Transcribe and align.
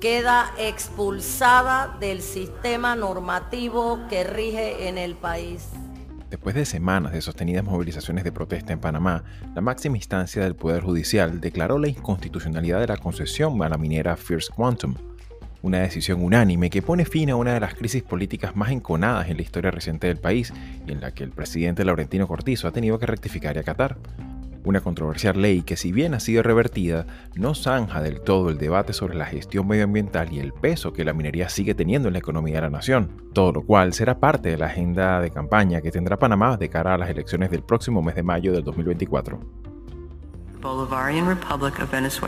queda 0.00 0.50
expulsada 0.58 1.96
del 2.00 2.22
sistema 2.22 2.96
normativo 2.96 4.00
que 4.08 4.24
rige 4.24 4.88
en 4.88 4.96
el 4.96 5.14
país. 5.14 5.68
Después 6.30 6.54
de 6.54 6.64
semanas 6.64 7.12
de 7.12 7.20
sostenidas 7.20 7.64
movilizaciones 7.64 8.24
de 8.24 8.32
protesta 8.32 8.72
en 8.72 8.78
Panamá, 8.78 9.24
la 9.54 9.60
máxima 9.60 9.96
instancia 9.96 10.42
del 10.42 10.54
Poder 10.54 10.82
Judicial 10.82 11.40
declaró 11.40 11.78
la 11.78 11.88
inconstitucionalidad 11.88 12.80
de 12.80 12.86
la 12.86 12.96
concesión 12.96 13.62
a 13.62 13.68
la 13.68 13.76
minera 13.76 14.16
First 14.16 14.54
Quantum, 14.54 14.94
una 15.60 15.80
decisión 15.80 16.24
unánime 16.24 16.70
que 16.70 16.80
pone 16.80 17.04
fin 17.04 17.28
a 17.28 17.36
una 17.36 17.52
de 17.52 17.60
las 17.60 17.74
crisis 17.74 18.02
políticas 18.02 18.56
más 18.56 18.70
enconadas 18.70 19.28
en 19.28 19.36
la 19.36 19.42
historia 19.42 19.70
reciente 19.70 20.06
del 20.06 20.16
país 20.16 20.52
y 20.86 20.92
en 20.92 21.02
la 21.02 21.12
que 21.12 21.24
el 21.24 21.30
presidente 21.30 21.84
Laurentino 21.84 22.26
Cortizo 22.26 22.68
ha 22.68 22.72
tenido 22.72 22.98
que 22.98 23.06
rectificar 23.06 23.56
y 23.56 23.58
acatar. 23.58 23.98
Una 24.62 24.80
controversial 24.80 25.40
ley 25.40 25.62
que 25.62 25.76
si 25.76 25.90
bien 25.90 26.12
ha 26.12 26.20
sido 26.20 26.42
revertida, 26.42 27.06
no 27.34 27.54
zanja 27.54 28.02
del 28.02 28.20
todo 28.20 28.50
el 28.50 28.58
debate 28.58 28.92
sobre 28.92 29.14
la 29.14 29.24
gestión 29.24 29.66
medioambiental 29.66 30.32
y 30.32 30.38
el 30.38 30.52
peso 30.52 30.92
que 30.92 31.04
la 31.04 31.14
minería 31.14 31.48
sigue 31.48 31.74
teniendo 31.74 32.08
en 32.08 32.12
la 32.12 32.18
economía 32.18 32.56
de 32.56 32.62
la 32.62 32.70
nación, 32.70 33.22
todo 33.32 33.52
lo 33.52 33.62
cual 33.62 33.94
será 33.94 34.20
parte 34.20 34.50
de 34.50 34.58
la 34.58 34.66
agenda 34.66 35.20
de 35.20 35.30
campaña 35.30 35.80
que 35.80 35.90
tendrá 35.90 36.18
Panamá 36.18 36.58
de 36.58 36.68
cara 36.68 36.94
a 36.94 36.98
las 36.98 37.08
elecciones 37.08 37.50
del 37.50 37.62
próximo 37.62 38.02
mes 38.02 38.14
de 38.14 38.22
mayo 38.22 38.52
del 38.52 38.64
2024. 38.64 39.69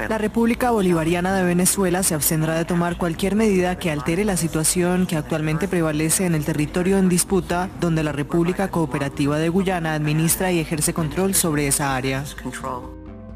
La 0.09 0.19
República 0.19 0.71
Bolivariana 0.71 1.35
de 1.35 1.45
Venezuela 1.45 2.03
se 2.03 2.15
abstendrá 2.15 2.55
de 2.55 2.65
tomar 2.65 2.97
cualquier 2.97 3.37
medida 3.37 3.77
que 3.77 3.91
altere 3.91 4.25
la 4.25 4.39
situación 4.39 5.07
que 5.07 5.17
actualmente 5.17 5.69
prevalece 5.69 6.25
en 6.25 6.35
el 6.35 6.45
territorio 6.45 6.97
en 6.97 7.11
disputa, 7.11 7.69
donde 7.81 8.03
la 8.03 8.13
República 8.13 8.69
Cooperativa 8.69 9.39
de 9.39 9.51
Guyana 9.51 9.93
administra 9.93 10.51
y 10.51 10.61
ejerce 10.61 10.95
control 10.95 11.35
sobre 11.35 11.67
esa 11.67 11.95
área. 11.95 12.25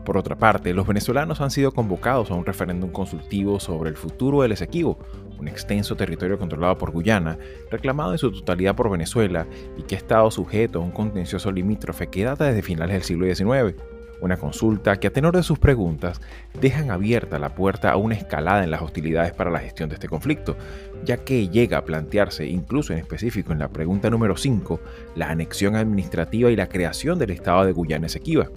Por 0.07 0.17
otra 0.17 0.37
parte, 0.37 0.73
los 0.73 0.87
venezolanos 0.87 1.41
han 1.41 1.51
sido 1.51 1.73
convocados 1.73 2.31
a 2.31 2.35
un 2.35 2.47
referéndum 2.47 2.91
consultivo 2.91 3.61
sobre 3.61 3.91
el 3.91 3.97
futuro 3.97 4.43
del 4.43 4.53
Esequibo, 4.53 4.99
un 5.39 5.49
extenso 5.49 5.97
territorio 5.97 6.39
controlado 6.39 6.79
por 6.79 6.93
Guyana, 6.93 7.37
reclamado 7.71 8.13
en 8.13 8.19
su 8.19 8.33
totalidad 8.33 8.77
por 8.77 8.89
Venezuela 8.89 9.47
y 9.77 9.83
que 9.83 9.97
ha 9.97 9.99
estado 9.99 10.31
sujeto 10.31 10.79
a 10.79 10.83
un 10.83 10.93
contencioso 10.93 11.51
limítrofe 11.51 12.07
que 12.07 12.25
data 12.25 12.45
desde 12.45 12.63
finales 12.63 12.95
del 12.95 13.03
siglo 13.03 13.27
XIX. 13.27 13.96
Una 14.21 14.37
consulta 14.37 14.97
que 14.97 15.09
a 15.09 15.13
tenor 15.13 15.37
de 15.37 15.43
sus 15.43 15.59
preguntas 15.59 16.21
dejan 16.61 16.91
abierta 16.91 17.39
la 17.39 17.55
puerta 17.55 17.91
a 17.91 17.97
una 17.97 18.15
escalada 18.15 18.65
en 18.65 18.71
las 18.71 18.83
hostilidades 18.83 19.33
para 19.33 19.51
la 19.51 19.59
gestión 19.59 19.89
de 19.89 19.97
este 19.97 20.09
conflicto, 20.09 20.57
ya 21.05 21.19
que 21.19 21.49
llega 21.49 21.79
a 21.79 21.85
plantearse, 21.85 22.47
incluso 22.47 22.93
en 22.93 22.99
específico 22.99 23.53
en 23.53 23.59
la 23.59 23.69
pregunta 23.69 24.09
número 24.09 24.37
5, 24.37 24.81
la 25.17 25.31
anexión 25.31 25.77
administrativa 25.77 26.51
y 26.51 26.57
la 26.57 26.69
creación 26.69 27.19
del 27.19 27.31
Estado 27.31 27.65
de 27.67 27.73
Guyana 27.73 28.07
Esequiba 28.07 28.49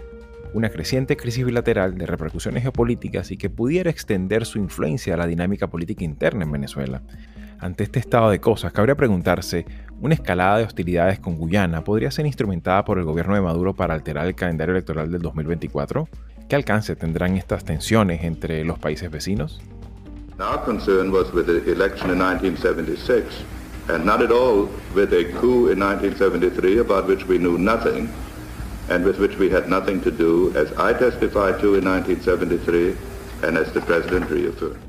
una 0.54 0.70
creciente 0.70 1.16
crisis 1.16 1.46
bilateral 1.46 1.98
de 1.98 2.06
repercusiones 2.06 2.64
geopolíticas 2.64 3.32
y 3.32 3.38
que 3.38 3.50
pudiera 3.50 3.92
extender 3.92 4.46
su 4.46 4.58
influencia 4.58 5.14
a 5.14 5.18
la 5.18 5.28
dinámica 5.28 5.68
política 5.68 6.04
interna 6.04 6.44
en 6.44 6.52
Venezuela. 6.52 7.04
Ante 7.60 7.84
este 7.84 8.00
estado 8.00 8.30
de 8.30 8.40
cosas, 8.40 8.72
cabría 8.72 8.96
preguntarse, 8.96 9.66
¿una 10.02 10.14
escalada 10.14 10.58
de 10.58 10.64
hostilidades 10.64 11.20
con 11.20 11.36
Guyana 11.36 11.84
podría 11.84 12.12
ser 12.12 12.26
instrumentada 12.26 12.86
por 12.86 12.98
el 12.98 13.06
gobierno 13.06 13.36
de 13.36 13.42
Maduro 13.42 13.74
para 13.74 13.94
alterar 13.94 14.28
el 14.28 14.36
calendario 14.36 14.74
electoral 14.74 15.12
del 15.12 15.22
2024? 15.22 16.08
¿Qué 16.48 16.56
alcance 16.56 16.96
tendrán 16.96 17.36
estas 17.36 17.64
tensiones 17.64 18.24
entre 18.24 18.64
los 18.64 18.80
países 18.80 19.12
vecinos? 19.12 19.60
Our 20.40 20.64
concern 20.64 21.12
was 21.12 21.34
with 21.34 21.48
the 21.48 21.70
election 21.70 22.12
in 22.12 22.20
1976 22.20 23.44
and 23.90 24.06
not 24.06 24.22
at 24.22 24.32
all 24.32 24.70
with 24.96 25.12
a 25.14 25.26
coup 25.40 25.70
in 25.70 25.80
1973 25.80 26.80
about 26.80 27.08
which 27.08 27.28
we 27.28 27.38
knew 27.38 27.58
nothing 27.58 28.10
and 28.90 29.06
with 29.06 29.20
which 29.20 29.38
we 29.38 29.50
had 29.50 29.68
nothing 29.68 30.02
to 30.02 30.10
do 30.10 30.52
as 30.56 30.72
I 30.78 30.94
testified 30.94 31.60
to 31.60 31.76
in 31.76 31.84
1973 31.84 32.96
and 33.44 33.58
as 33.58 33.72
the 33.74 33.82
President 33.82 34.30
reaffirmed. 34.30 34.89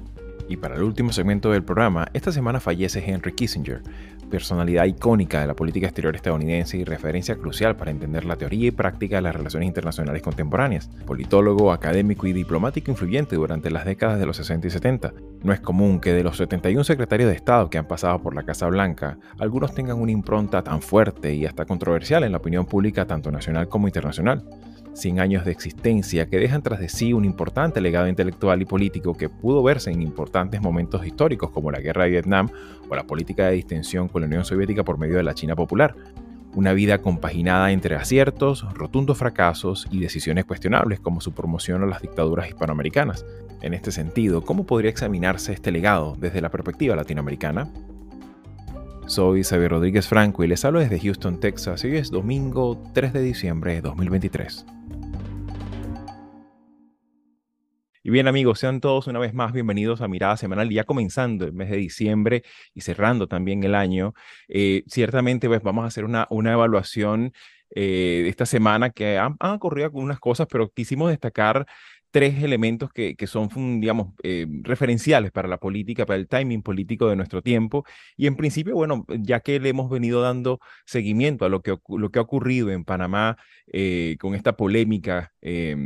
Y 0.51 0.57
para 0.57 0.75
el 0.75 0.83
último 0.83 1.13
segmento 1.13 1.53
del 1.53 1.63
programa, 1.63 2.09
esta 2.13 2.33
semana 2.33 2.59
fallece 2.59 3.05
Henry 3.07 3.33
Kissinger, 3.35 3.83
personalidad 4.29 4.85
icónica 4.85 5.41
de 5.41 5.47
la 5.47 5.55
política 5.55 5.87
exterior 5.87 6.17
estadounidense 6.17 6.77
y 6.77 6.83
referencia 6.83 7.37
crucial 7.37 7.77
para 7.77 7.93
entender 7.93 8.25
la 8.25 8.35
teoría 8.35 8.67
y 8.67 8.71
práctica 8.73 9.15
de 9.15 9.23
las 9.23 9.37
relaciones 9.37 9.69
internacionales 9.69 10.23
contemporáneas. 10.23 10.89
Politólogo, 11.07 11.71
académico 11.71 12.27
y 12.27 12.33
diplomático 12.33 12.91
influyente 12.91 13.37
durante 13.37 13.71
las 13.71 13.85
décadas 13.85 14.19
de 14.19 14.27
los 14.27 14.39
60 14.39 14.67
y 14.67 14.71
70. 14.71 15.13
No 15.45 15.53
es 15.53 15.61
común 15.61 16.01
que 16.01 16.13
de 16.13 16.25
los 16.25 16.37
71 16.37 16.83
secretarios 16.83 17.31
de 17.31 17.37
Estado 17.37 17.71
que 17.71 17.79
han 17.79 17.87
pasado 17.87 18.21
por 18.21 18.35
la 18.35 18.43
Casa 18.43 18.67
Blanca, 18.67 19.19
algunos 19.39 19.73
tengan 19.73 20.01
una 20.01 20.11
impronta 20.11 20.65
tan 20.65 20.83
fuerte 20.83 21.33
y 21.33 21.47
hasta 21.47 21.65
controversial 21.65 22.25
en 22.25 22.33
la 22.33 22.39
opinión 22.39 22.67
pública 22.67 23.07
tanto 23.07 23.31
nacional 23.31 23.69
como 23.69 23.87
internacional. 23.87 24.43
100 24.95 25.21
años 25.21 25.45
de 25.45 25.53
existencia 25.53 26.27
que 26.27 26.39
dejan 26.39 26.63
tras 26.63 26.81
de 26.81 26.89
sí 26.89 27.13
un 27.13 27.25
importante 27.25 27.81
legado 27.81 28.09
intelectual 28.09 28.61
y 28.63 28.65
político 28.65 29.17
que 29.17 29.29
pudo 29.29 29.63
verse 29.63 29.91
en 29.91 30.03
importantes 30.03 30.61
momentos 30.61 31.07
históricos 31.07 31.51
como 31.51 31.71
la 31.71 31.81
guerra 31.81 32.05
de 32.05 32.11
Vietnam 32.11 32.49
o 32.89 32.95
la 32.95 33.07
política 33.07 33.47
de 33.47 33.55
distensión 33.55 34.09
con 34.09 34.23
la 34.23 34.27
Unión 34.27 34.45
Soviética 34.45 34.85
por 34.85 34.99
medio 34.99 35.17
de 35.17 35.23
la 35.23 35.35
China 35.35 35.57
popular. 35.57 35.95
Una 36.55 36.73
vida 36.73 36.99
compaginada 36.99 37.71
entre 37.71 37.95
aciertos, 37.95 38.67
rotundos 38.75 39.17
fracasos 39.17 39.87
y 39.91 40.01
decisiones 40.01 40.45
cuestionables 40.45 40.99
como 40.99 41.21
su 41.21 41.33
promoción 41.33 41.83
a 41.85 41.87
las 41.87 42.03
dictaduras 42.03 42.49
hispanoamericanas. 42.49 43.25
En 43.63 43.73
este 43.73 43.93
sentido, 43.93 44.43
¿cómo 44.43 44.67
podría 44.67 44.91
examinarse 44.91 45.53
este 45.53 45.71
legado 45.71 46.17
desde 46.19 46.41
la 46.41 46.51
perspectiva 46.51 46.97
latinoamericana? 46.97 47.71
Soy 49.11 49.43
Xavier 49.43 49.73
Rodríguez 49.73 50.07
Franco 50.07 50.45
y 50.45 50.47
les 50.47 50.65
hablo 50.65 50.79
desde 50.79 51.01
Houston, 51.01 51.41
Texas. 51.41 51.83
Hoy 51.83 51.97
es 51.97 52.13
domingo 52.13 52.81
3 52.95 53.13
de 53.13 53.23
diciembre 53.23 53.75
de 53.75 53.81
2023. 53.81 54.65
Y 58.05 58.11
bien 58.11 58.29
amigos, 58.29 58.61
sean 58.61 58.81
todos 58.81 59.09
una 59.09 59.19
vez 59.19 59.35
más 59.35 59.53
bienvenidos 59.53 60.01
a 60.01 60.07
Mirada 60.07 60.37
Semanal, 60.37 60.71
ya 60.71 60.85
comenzando 60.85 61.45
el 61.45 61.53
mes 61.53 61.71
de 61.71 61.79
diciembre 61.79 62.45
y 62.73 62.83
cerrando 62.83 63.27
también 63.27 63.65
el 63.65 63.75
año. 63.75 64.15
Eh, 64.47 64.85
ciertamente 64.87 65.49
pues 65.49 65.61
vamos 65.61 65.83
a 65.83 65.89
hacer 65.89 66.05
una, 66.05 66.29
una 66.31 66.53
evaluación 66.53 67.33
eh, 67.75 68.21
de 68.23 68.29
esta 68.29 68.47
semana 68.47 68.91
que 68.91 69.19
han 69.19 69.37
ocurrido 69.41 69.87
algunas 69.87 70.21
cosas, 70.21 70.47
pero 70.49 70.71
quisimos 70.71 71.11
destacar 71.11 71.67
tres 72.11 72.43
elementos 72.43 72.93
que, 72.93 73.15
que 73.17 73.27
son, 73.27 73.81
digamos, 73.81 74.15
eh, 74.23 74.47
referenciales 74.63 75.31
para 75.33 75.49
la 75.49 75.59
política, 75.59 76.07
para 76.07 76.19
el 76.19 76.29
timing 76.29 76.63
político 76.63 77.09
de 77.09 77.17
nuestro 77.17 77.43
tiempo. 77.43 77.85
Y 78.17 78.27
en 78.27 78.37
principio, 78.37 78.75
bueno, 78.75 79.07
ya 79.09 79.41
que 79.41 79.61
le 79.61 79.69
hemos 79.69 79.91
venido 79.91 80.21
dando 80.21 80.61
seguimiento 80.85 81.45
a 81.45 81.49
lo 81.49 81.63
que, 81.63 81.77
lo 81.89 82.11
que 82.11 82.19
ha 82.19 82.23
ocurrido 82.23 82.71
en 82.71 82.85
Panamá 82.85 83.37
eh, 83.73 84.17
con 84.21 84.35
esta 84.35 84.57
polémica, 84.57 85.33
eh, 85.41 85.77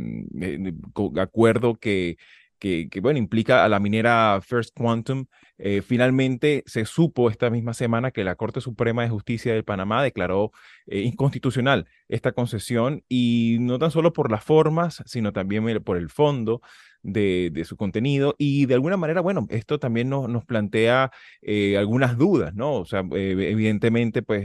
acuerdo 1.17 1.75
que, 1.75 2.17
que, 2.59 2.89
bueno, 3.01 3.19
implica 3.19 3.63
a 3.63 3.69
la 3.69 3.79
minera 3.79 4.39
First 4.41 4.75
Quantum, 4.75 5.25
eh, 5.57 5.81
finalmente 5.81 6.63
se 6.65 6.85
supo 6.85 7.29
esta 7.29 7.49
misma 7.49 7.73
semana 7.73 8.11
que 8.11 8.23
la 8.23 8.35
Corte 8.35 8.61
Suprema 8.61 9.03
de 9.03 9.09
Justicia 9.09 9.53
de 9.53 9.63
Panamá 9.63 10.03
declaró 10.03 10.51
eh, 10.87 11.01
inconstitucional 11.01 11.87
esta 12.09 12.31
concesión 12.31 13.03
y 13.07 13.57
no 13.61 13.79
tan 13.79 13.91
solo 13.91 14.13
por 14.13 14.31
las 14.31 14.43
formas, 14.43 15.01
sino 15.05 15.31
también 15.31 15.83
por 15.83 15.97
el 15.97 16.09
fondo 16.09 16.61
de, 17.05 17.63
su 17.65 17.77
contenido 17.77 18.35
y 18.37 18.65
de 18.65 18.73
alguna 18.73 18.97
manera, 18.97 19.21
bueno, 19.21 19.45
esto 19.49 19.79
también 19.79 20.09
nos, 20.09 20.27
nos 20.27 20.45
plantea 20.45 21.11
eh, 21.41 21.77
algunas 21.77 22.17
dudas, 22.17 22.53
¿no? 22.55 22.73
O 22.73 22.85
sea, 22.85 23.03
evidentemente, 23.11 24.21
pues 24.21 24.43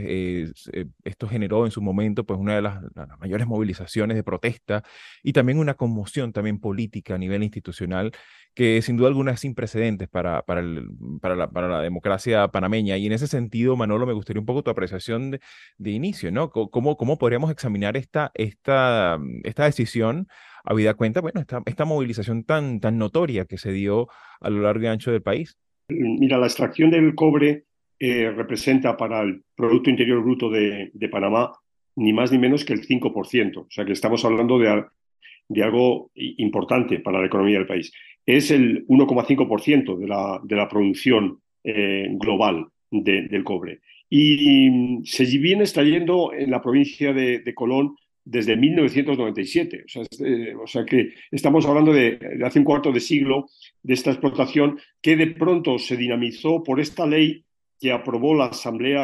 esto 1.03 1.27
generó 1.27 1.65
en 1.65 1.71
su 1.71 1.81
momento, 1.81 2.25
pues 2.25 2.39
una 2.39 2.55
de 2.55 2.61
las, 2.61 2.81
mayores 3.19 3.47
movilizaciones 3.47 4.15
de 4.15 4.23
protesta 4.23 4.83
y 5.23 5.33
también 5.33 5.59
una 5.59 5.73
conmoción 5.75 6.33
también 6.33 6.59
política 6.59 7.15
a 7.15 7.17
nivel 7.17 7.43
institucional 7.43 8.11
que 8.53 8.81
sin 8.81 8.97
duda 8.97 9.07
alguna 9.07 9.31
es 9.31 9.39
sin 9.39 9.55
precedentes 9.55 10.09
para, 10.09 10.41
para, 10.43 10.61
la, 10.61 11.49
para, 11.49 11.67
la, 11.69 11.81
democracia 11.81 12.49
panameña. 12.49 12.97
Y 12.97 13.05
en 13.05 13.13
ese 13.13 13.27
sentido, 13.27 13.77
Manolo, 13.77 14.05
me 14.05 14.13
gustaría 14.13 14.41
un 14.41 14.45
poco 14.45 14.61
tu 14.61 14.69
apreciación 14.69 15.31
de, 15.31 15.39
de 15.77 15.91
inicio, 15.91 16.31
¿no? 16.31 16.49
¿Cómo, 16.49 16.97
¿Cómo, 16.97 17.17
podríamos 17.17 17.49
examinar 17.49 17.95
esta, 17.95 18.31
esta, 18.33 19.19
esta 19.43 19.65
decisión, 19.65 20.27
habida 20.63 20.93
cuenta, 20.93 21.21
bueno, 21.21 21.41
esta, 21.41 21.61
esta 21.65 21.85
movilización 21.85 22.43
tan, 22.43 22.79
tan 22.79 22.97
notoria 22.97 23.45
que 23.45 23.57
se 23.57 23.71
dio 23.71 24.07
a 24.39 24.49
lo 24.49 24.61
largo 24.61 24.83
y 24.83 24.87
ancho 24.87 25.11
del 25.11 25.21
país? 25.21 25.57
Mira, 25.89 26.37
la 26.37 26.47
extracción 26.47 26.91
del 26.91 27.15
cobre 27.15 27.65
eh, 27.99 28.31
representa 28.31 28.95
para 28.97 29.21
el 29.21 29.43
Producto 29.55 29.89
Interior 29.89 30.21
Bruto 30.21 30.49
de, 30.49 30.91
de 30.93 31.09
Panamá 31.09 31.51
ni 31.95 32.13
más 32.13 32.31
ni 32.31 32.37
menos 32.37 32.63
que 32.63 32.73
el 32.73 32.87
5%. 32.87 33.57
O 33.57 33.67
sea 33.69 33.85
que 33.85 33.91
estamos 33.91 34.23
hablando 34.23 34.57
de, 34.57 34.85
de 35.49 35.63
algo 35.63 36.11
importante 36.15 36.99
para 36.99 37.19
la 37.19 37.27
economía 37.27 37.57
del 37.57 37.67
país 37.67 37.91
es 38.25 38.51
el 38.51 38.85
1,5% 38.87 39.97
de 39.97 40.07
la, 40.07 40.39
de 40.43 40.55
la 40.55 40.67
producción 40.69 41.39
global 41.63 42.67
del 42.89 43.43
cobre. 43.43 43.81
Y 44.09 44.99
se 45.05 45.25
viene 45.25 45.63
extrayendo 45.63 46.33
en 46.33 46.51
la 46.51 46.61
provincia 46.61 47.13
de, 47.13 47.53
Colón 47.55 47.95
desde 48.23 48.55
1997. 48.55 49.85
O 50.61 50.67
sea, 50.67 50.85
que 50.85 51.13
estamos 51.31 51.65
hablando 51.65 51.93
de, 51.93 52.17
de, 52.17 52.45
hace 52.45 52.59
un 52.59 52.65
cuarto 52.65 52.91
de 52.91 52.99
siglo 52.99 53.47
de 53.81 53.93
esta 53.93 54.11
explotación 54.11 54.79
que 55.01 55.15
de 55.15 55.27
pronto 55.27 55.77
se 55.79 55.97
dinamizó 55.97 56.63
por 56.63 56.79
esta 56.79 57.05
ley 57.05 57.43
que 57.79 57.91
aprobó 57.91 58.35
la 58.35 58.45
Asamblea, 58.45 59.03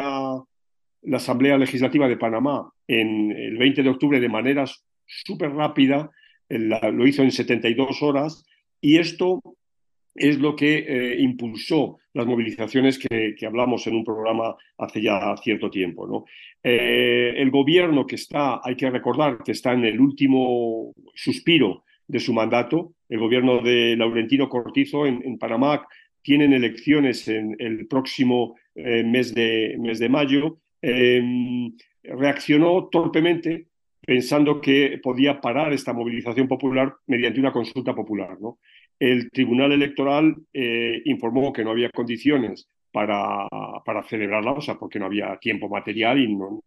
la 1.02 1.16
Asamblea 1.16 1.58
Legislativa 1.58 2.08
de 2.08 2.16
Panamá 2.16 2.72
en 2.86 3.32
el 3.32 3.58
20 3.58 3.82
de 3.82 3.90
octubre 3.90 4.20
de 4.20 4.28
manera 4.28 4.64
súper 5.04 5.50
rápida, 5.52 6.10
lo 6.48 7.06
hizo 7.06 7.22
en 7.22 7.32
72 7.32 8.02
horas, 8.02 8.44
y 8.80 8.98
esto 8.98 9.40
es 10.18 10.38
lo 10.38 10.54
que 10.56 10.78
eh, 10.78 11.16
impulsó 11.20 11.98
las 12.12 12.26
movilizaciones 12.26 12.98
que, 12.98 13.34
hablamos 13.46 13.86
en 13.86 13.96
un 13.96 14.04
programa 14.04 14.56
hace 14.76 15.02
ya 15.02 15.36
cierto 15.42 15.70
tiempo. 15.70 16.06
¿no? 16.06 16.24
Eh, 16.62 17.34
el 17.36 17.50
gobierno 17.50 18.06
que 18.06 18.16
está, 18.16 18.60
hay 18.62 18.76
que 18.76 18.90
recordar 18.90 19.38
que 19.44 19.52
está 19.52 19.72
en 19.72 19.84
el 19.84 20.00
último 20.00 20.92
suspiro 21.14 21.84
de 22.06 22.20
su 22.20 22.32
mandato, 22.32 22.94
el 23.08 23.18
gobierno 23.18 23.60
de 23.60 23.96
Laurentino 23.96 24.48
Cortizo 24.48 25.06
en 25.06 25.38
Panamá 25.38 25.86
tienen 26.22 26.52
elecciones 26.52 27.26
en 27.28 27.56
el 27.58 27.86
próximo 27.86 28.56
eh, 28.74 29.02
mes, 29.02 29.34
de, 29.34 29.76
mes 29.78 29.98
de 29.98 30.08
mayo, 30.08 30.58
em, 30.82 31.74
reaccionó 32.02 32.88
torpemente 32.92 33.68
pensando 34.06 34.60
que 34.60 35.00
podía 35.02 35.40
parar 35.40 35.72
esta 35.72 35.92
movilización 35.92 36.46
popular 36.46 36.94
mediante 37.06 37.40
una 37.40 37.50
consulta 37.50 37.94
popular. 37.94 38.36
¿no? 38.40 38.58
El 38.98 39.30
Tribunal 39.30 39.72
Electoral 39.72 40.36
eh, 40.52 41.02
informó 41.04 41.52
que 41.52 41.64
no 41.64 41.70
había 41.70 41.90
condiciones 41.90 42.68
para, 42.92 43.46
para 43.84 44.02
celebrarla, 44.02 44.52
o 44.52 44.60
sea, 44.60 44.76
porque 44.76 44.98
no 44.98 45.06
había 45.06 45.36
tiempo 45.38 45.68
material 45.68 46.18
y 46.18 46.34
no, 46.34 46.62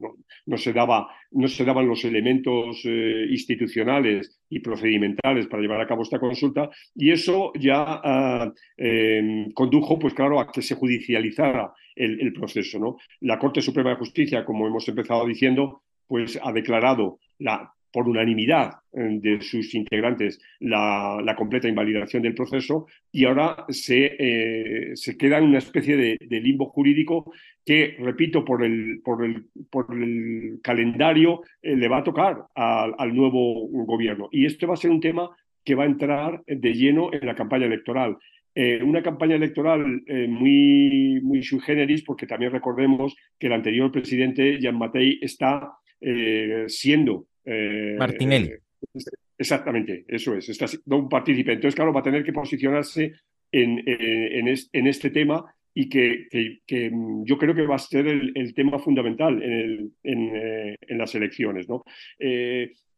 no, 0.45 0.57
se, 0.57 0.71
daba, 0.71 1.09
no 1.31 1.47
se 1.47 1.65
daban 1.65 1.87
los 1.87 2.05
elementos 2.05 2.81
eh, 2.85 3.25
institucionales 3.29 4.39
y 4.49 4.59
procedimentales 4.59 5.47
para 5.47 5.61
llevar 5.61 5.81
a 5.81 5.87
cabo 5.87 6.03
esta 6.03 6.19
consulta, 6.19 6.69
y 6.95 7.11
eso 7.11 7.51
ya 7.59 7.83
ah, 8.03 8.53
em, 8.77 9.51
condujo, 9.51 9.97
pues 9.97 10.13
claro, 10.13 10.39
a 10.39 10.51
que 10.51 10.61
se 10.61 10.75
judicializara 10.75 11.73
el, 11.95 12.21
el 12.21 12.33
proceso. 12.33 12.79
¿no? 12.79 12.97
La 13.21 13.39
Corte 13.39 13.61
Suprema 13.61 13.89
de 13.91 13.97
Justicia, 13.97 14.45
como 14.45 14.67
hemos 14.67 14.87
empezado 14.87 15.25
diciendo, 15.25 15.83
pues 16.07 16.39
ha 16.41 16.51
declarado 16.51 17.19
la 17.39 17.73
por 17.91 18.07
unanimidad 18.07 18.71
eh, 18.93 19.19
de 19.21 19.41
sus 19.41 19.73
integrantes 19.75 20.39
la, 20.59 21.35
completa 21.37 21.67
invalidación 21.67 22.23
del 22.23 22.33
proceso 22.33 22.87
y 23.11 23.25
ahora 23.25 23.65
se, 23.69 24.15
eh, 24.17 24.95
se 24.95 25.17
queda 25.17 25.37
en 25.37 25.45
una 25.45 25.57
especie 25.57 25.97
de, 25.97 26.17
limbo 26.41 26.67
jurídico 26.67 27.31
que, 27.65 27.95
repito, 27.99 28.43
por 28.43 28.63
el, 28.63 29.01
por 29.03 29.23
el, 29.23 29.45
por 29.69 29.87
el 29.93 30.59
calendario 30.63 31.41
eh, 31.61 31.75
le 31.75 31.87
va 31.87 31.99
a 31.99 32.03
tocar 32.03 32.45
al 32.55 33.15
nuevo 33.15 33.67
gobierno. 33.85 34.29
Y 34.31 34.45
esto 34.45 34.67
va 34.67 34.73
a 34.73 34.77
ser 34.77 34.91
un 34.91 35.01
tema 35.01 35.29
que 35.63 35.75
va 35.75 35.83
a 35.83 35.87
entrar 35.87 36.41
de 36.47 36.73
lleno 36.73 37.13
en 37.13 37.25
la 37.25 37.35
campaña 37.35 37.65
electoral. 37.67 38.17
una 38.83 39.01
campaña 39.03 39.35
electoral 39.35 40.01
muy, 40.27 41.19
muy 41.21 41.43
sui 41.43 41.59
generis, 41.59 42.03
porque 42.03 42.25
también 42.25 42.51
recordemos 42.51 43.15
que 43.37 43.47
el 43.47 43.53
anterior 43.53 43.91
presidente, 43.91 44.59
Jean 44.59 44.77
Matei, 44.77 45.19
está 45.21 45.71
siendo 46.67 47.27
eh, 47.45 47.95
Martinelli. 47.97 48.51
exactamente, 49.37 50.05
eso 50.07 50.35
es, 50.35 50.49
está 50.49 50.67
un 50.95 51.09
partícipe. 51.09 51.53
Entonces, 51.53 51.75
claro, 51.75 51.93
va 51.93 52.01
a 52.01 52.03
tener 52.03 52.23
que 52.23 52.33
posicionarse 52.33 53.13
en, 53.51 53.79
eh, 53.85 54.39
en, 54.71 54.87
este 54.87 55.09
tema 55.09 55.43
y 55.73 55.89
que, 55.89 56.27
mm, 56.91 57.23
yo 57.25 57.37
creo 57.37 57.55
que 57.55 57.65
va 57.65 57.75
a 57.75 57.79
ser 57.79 58.07
el, 58.07 58.53
tema 58.53 58.79
fundamental 58.79 59.41
eh, 59.41 59.89
en, 60.03 60.97
las 60.97 61.15
elecciones. 61.15 61.67
¿no? 61.67 61.83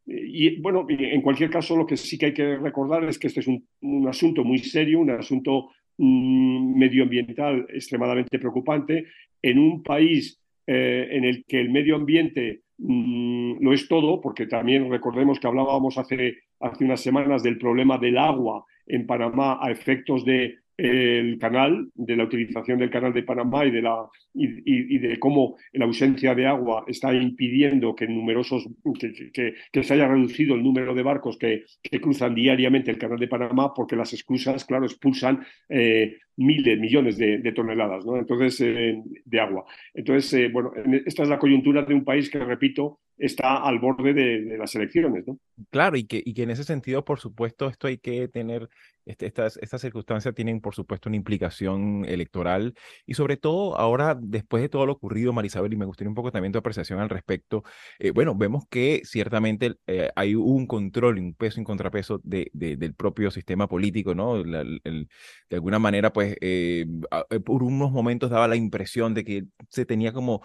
y 0.05 0.59
bueno, 0.59 0.85
en 0.89 1.21
cualquier 1.21 1.49
caso, 1.49 1.77
lo 1.77 1.85
que 1.85 1.95
sí 1.95 2.17
que 2.17 2.27
hay 2.27 2.33
que 2.33 2.57
recordar 2.57 3.05
es 3.05 3.17
que 3.17 3.27
este 3.27 3.39
es 3.39 3.47
un, 3.47 3.65
un 3.81 4.07
asunto 4.07 4.43
muy 4.43 4.59
serio, 4.59 4.99
un 4.99 5.11
asunto 5.11 5.69
mm, 5.97 6.77
medioambiental 6.77 7.65
extremadamente 7.69 8.37
preocupante 8.37 9.05
en 9.41 9.59
un 9.59 9.81
país 9.81 10.39
en 10.65 11.25
el 11.25 11.43
que 11.45 11.59
el 11.59 11.69
medio 11.69 11.97
ambiente 11.97 12.62
Mm, 12.77 13.63
lo 13.63 13.73
es 13.73 13.87
todo, 13.87 14.19
porque 14.21 14.47
también 14.47 14.89
recordemos 14.89 15.39
que 15.39 15.47
hablábamos 15.47 15.97
hace, 15.97 16.37
hace 16.59 16.85
unas 16.85 17.01
semanas 17.01 17.43
del 17.43 17.57
problema 17.57 17.97
del 17.97 18.17
agua 18.17 18.65
en 18.85 19.05
Panamá 19.07 19.59
a 19.61 19.71
efectos 19.71 20.25
de 20.25 20.59
el 20.77 21.37
canal, 21.39 21.89
de 21.93 22.15
la 22.15 22.23
utilización 22.23 22.79
del 22.79 22.89
canal 22.89 23.13
de 23.13 23.23
Panamá 23.23 23.65
y 23.65 23.71
de, 23.71 23.81
la, 23.81 24.07
y, 24.33 24.97
de 24.97 25.19
cómo 25.19 25.57
la 25.71 25.85
ausencia 25.85 26.33
de 26.33 26.47
agua 26.47 26.83
está 26.87 27.13
impidiendo 27.13 27.95
que 27.95 28.07
numerosos 28.07 28.67
que, 28.99 29.53
que, 29.71 29.83
se 29.83 29.93
haya 29.93 30.07
reducido 30.07 30.55
el 30.55 30.63
número 30.63 30.93
de 30.95 31.03
barcos 31.03 31.37
que, 31.37 31.65
cruzan 32.01 32.33
diariamente 32.35 32.91
el 32.91 32.97
canal 32.97 33.19
de 33.19 33.27
Panamá 33.27 33.73
porque 33.73 33.95
las 33.95 34.13
esclusas, 34.13 34.65
claro, 34.65 34.85
expulsan 34.85 35.45
eh, 35.69 36.17
miles, 36.37 36.79
millones 36.79 37.17
de, 37.17 37.51
toneladas 37.53 38.05
¿no? 38.05 38.17
Entonces, 38.17 38.59
eh, 38.61 39.01
de 39.25 39.39
agua. 39.39 39.65
Entonces, 39.93 40.33
eh, 40.33 40.49
bueno, 40.51 40.71
esta 41.05 41.23
es 41.23 41.29
la 41.29 41.39
coyuntura 41.39 41.83
de 41.83 41.93
un 41.93 42.03
país 42.03 42.29
que, 42.29 42.39
repito, 42.39 42.99
está 43.17 43.63
al 43.63 43.79
borde 43.79 44.13
de, 44.13 44.57
las 44.57 44.73
elecciones. 44.75 45.27
¿no? 45.27 45.39
Claro, 45.69 45.97
y 45.97 46.05
que, 46.05 46.21
y 46.23 46.33
que 46.33 46.43
en 46.43 46.51
ese 46.51 46.63
sentido, 46.63 47.05
por 47.05 47.19
supuesto, 47.19 47.67
esto 47.67 47.87
hay 47.87 47.97
que 47.97 48.27
tener, 48.27 48.69
este, 49.05 49.25
estas, 49.25 49.57
estas 49.57 49.81
circunstancias 49.81 50.33
tienen, 50.33 50.61
por 50.61 50.75
supuesto, 50.75 51.09
una 51.09 51.17
implicación 51.17 52.05
electoral 52.05 52.73
y 53.05 53.13
sobre 53.15 53.37
todo 53.37 53.77
ahora, 53.77 54.17
después 54.19 54.61
de 54.61 54.69
todo 54.69 54.85
lo 54.85 54.93
ocurrido, 54.93 55.33
Marisabel, 55.33 55.73
y 55.73 55.77
me 55.77 55.85
gustaría 55.85 56.09
un 56.09 56.15
poco 56.15 56.31
también 56.31 56.51
tu 56.51 56.59
apreciación 56.59 56.99
al 56.99 57.09
respecto, 57.09 57.63
eh, 57.99 58.11
bueno, 58.11 58.35
vemos 58.35 58.65
que 58.69 59.01
ciertamente 59.05 59.75
eh, 59.87 60.09
hay 60.15 60.35
un 60.35 60.67
control, 60.67 61.19
un 61.19 61.33
peso 61.33 61.59
y 61.61 61.63
contrapeso 61.63 62.21
de, 62.23 62.49
del 62.53 62.93
propio 62.95 63.31
sistema 63.31 63.67
político, 63.67 64.15
¿no? 64.15 64.41
de 64.43 65.07
alguna 65.51 65.79
manera, 65.79 66.13
pues, 66.13 66.35
eh, 66.41 66.85
por 67.45 67.63
unos 67.63 67.91
momentos 67.91 68.29
daba 68.29 68.47
la 68.47 68.55
impresión 68.55 69.13
de 69.13 69.23
que 69.23 69.43
se 69.69 69.85
tenía 69.85 70.13
como 70.13 70.41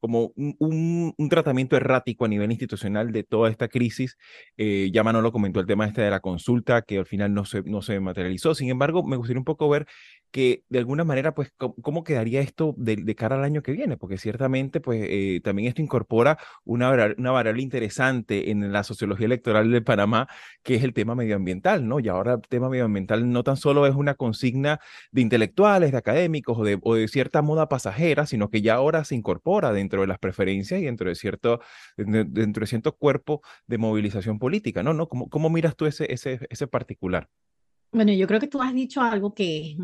como 0.00 0.32
un, 0.36 1.14
un, 1.16 1.28
tratamiento 1.28 1.76
errático 1.76 2.24
a 2.24 2.28
nivel 2.28 2.50
institucional 2.50 3.12
de 3.12 3.22
toda 3.22 3.50
esta 3.50 3.68
crisis. 3.68 4.16
Eh, 4.56 4.90
ya 4.92 5.04
Manolo 5.04 5.30
comentó 5.30 5.60
el 5.60 5.66
tema 5.66 5.86
este 5.86 6.00
de 6.00 6.10
la 6.10 6.20
consulta, 6.20 6.82
que 6.82 6.98
al 6.98 7.06
final 7.06 7.34
no 7.34 7.44
se, 7.44 7.62
no 7.62 7.82
se 7.82 8.00
materializó. 8.00 8.54
Sin 8.54 8.70
embargo, 8.70 9.04
me 9.04 9.16
gustaría 9.16 9.38
un 9.38 9.44
poco 9.44 9.68
ver 9.68 9.86
que 10.30 10.64
de 10.68 10.78
alguna 10.78 11.04
manera, 11.04 11.34
pues, 11.34 11.52
cómo, 11.56 12.04
quedaría 12.04 12.40
esto 12.40 12.74
de, 12.76 13.14
cara 13.14 13.36
al 13.36 13.44
año 13.44 13.62
que 13.62 13.72
viene, 13.72 13.96
porque 13.96 14.18
ciertamente, 14.18 14.80
pues, 14.80 15.04
eh, 15.08 15.40
también 15.42 15.68
esto 15.68 15.82
incorpora 15.82 16.38
una, 16.64 17.14
una 17.16 17.30
variable 17.30 17.62
interesante 17.62 18.50
en 18.50 18.72
la 18.72 18.84
sociología 18.84 19.26
electoral 19.26 19.70
de 19.70 19.82
Panamá, 19.82 20.28
que 20.62 20.76
es 20.76 20.84
el 20.84 20.92
tema 20.94 21.14
medioambiental, 21.14 21.86
¿no? 21.86 22.00
Y 22.00 22.08
ahora 22.08 22.34
el 22.34 22.40
tema 22.48 22.68
medioambiental 22.68 23.30
no 23.30 23.42
tan 23.44 23.56
solo 23.56 23.86
es 23.86 23.94
una 23.94 24.14
consigna 24.14 24.80
de 25.12 25.20
intelectuales, 25.20 25.92
de 25.92 25.98
académicos 25.98 26.58
o 26.58 26.64
de, 26.64 26.78
o 26.82 26.94
de 26.94 27.08
cierta 27.08 27.42
moda 27.42 27.68
pasajera, 27.68 28.26
sino 28.26 28.50
que 28.50 28.62
ya 28.62 28.74
ahora 28.74 29.04
se 29.04 29.14
incorpora 29.14 29.72
dentro 29.72 30.00
de 30.00 30.06
las 30.06 30.18
preferencias 30.18 30.80
y 30.80 30.84
dentro 30.84 31.08
de 31.08 31.14
cierto, 31.14 31.60
dentro 31.96 32.64
de 32.64 32.66
cuerpo 32.92 33.42
de 33.66 33.78
movilización 33.78 34.38
política, 34.38 34.82
¿no? 34.82 34.94
¿No? 34.94 35.08
¿Cómo, 35.08 35.28
cómo 35.28 35.50
miras 35.50 35.76
tú 35.76 35.86
ese, 35.86 36.12
ese, 36.12 36.40
ese 36.48 36.66
particular? 36.66 37.28
Bueno, 37.92 38.12
yo 38.12 38.26
creo 38.26 38.40
que 38.40 38.46
tú 38.46 38.62
has 38.62 38.72
dicho 38.72 39.00
algo 39.00 39.34
que 39.34 39.76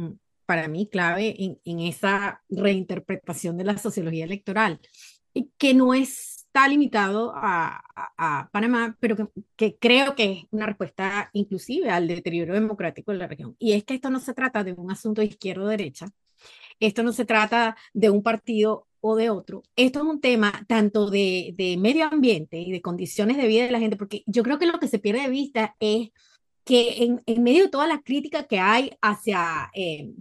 para 0.47 0.69
mí 0.69 0.89
clave 0.89 1.35
en, 1.39 1.61
en 1.65 1.81
esa 1.81 2.43
reinterpretación 2.49 3.57
de 3.57 3.65
la 3.65 3.79
sociología 3.79 4.25
electoral, 4.25 4.81
que 5.59 5.75
no 5.75 5.93
está 5.93 6.67
limitado 6.69 7.33
a, 7.37 7.83
a, 8.17 8.49
Panamá, 8.51 8.97
pero 9.01 9.17
que, 9.17 9.27
que, 9.57 9.77
creo 9.77 10.15
que 10.15 10.33
es 10.33 10.45
una 10.51 10.67
respuesta 10.67 11.29
inclusive 11.35 11.91
al 11.91 12.09
deterioro 12.09 12.55
democrático 12.55 13.13
de 13.13 13.19
la 13.19 13.27
región. 13.27 13.55
Y 13.59 13.73
es 13.73 13.85
que 13.85 13.95
esto 13.95 14.09
no 14.09 14.21
se 14.21 14.33
trata 14.33 14.65
de 14.65 14.73
un 14.73 14.91
asunto 14.91 15.21
de 15.21 15.27
izquierda 15.27 15.65
o 15.65 15.69
derecha, 15.69 16.07
esto 16.81 17.03
no 17.03 17.13
se 17.13 17.25
trata 17.25 17.77
de 17.93 18.11
un 18.11 18.23
partido 18.23 18.87
o 19.01 19.17
de 19.17 19.31
otro. 19.31 19.63
Esto 19.77 20.01
es 20.01 20.05
un 20.07 20.21
tema 20.21 20.65
tanto 20.67 21.11
de, 21.11 21.55
de 21.57 21.77
medio 21.77 22.07
ambiente 22.07 22.59
y 22.59 22.73
de 22.73 22.83
condiciones 22.83 23.37
de 23.37 23.47
vida 23.47 23.65
de 23.65 23.71
la 23.71 23.79
gente, 23.79 23.97
porque 23.97 24.23
yo 24.27 24.43
creo 24.43 24.59
que 24.59 24.67
lo 24.67 24.79
que 24.79 24.89
se 24.89 24.99
pierde 24.99 25.23
de 25.23 25.29
vista 25.29 25.77
es 25.81 26.11
que 26.65 27.05
en, 27.05 27.23
en 27.27 27.43
medio 27.43 27.65
de 27.65 27.71
toda 27.71 27.87
la 27.87 28.03
crítica 28.03 28.47
que 28.47 28.59
hay 28.59 28.93
hacia 29.01 29.71
eh, 29.75 30.13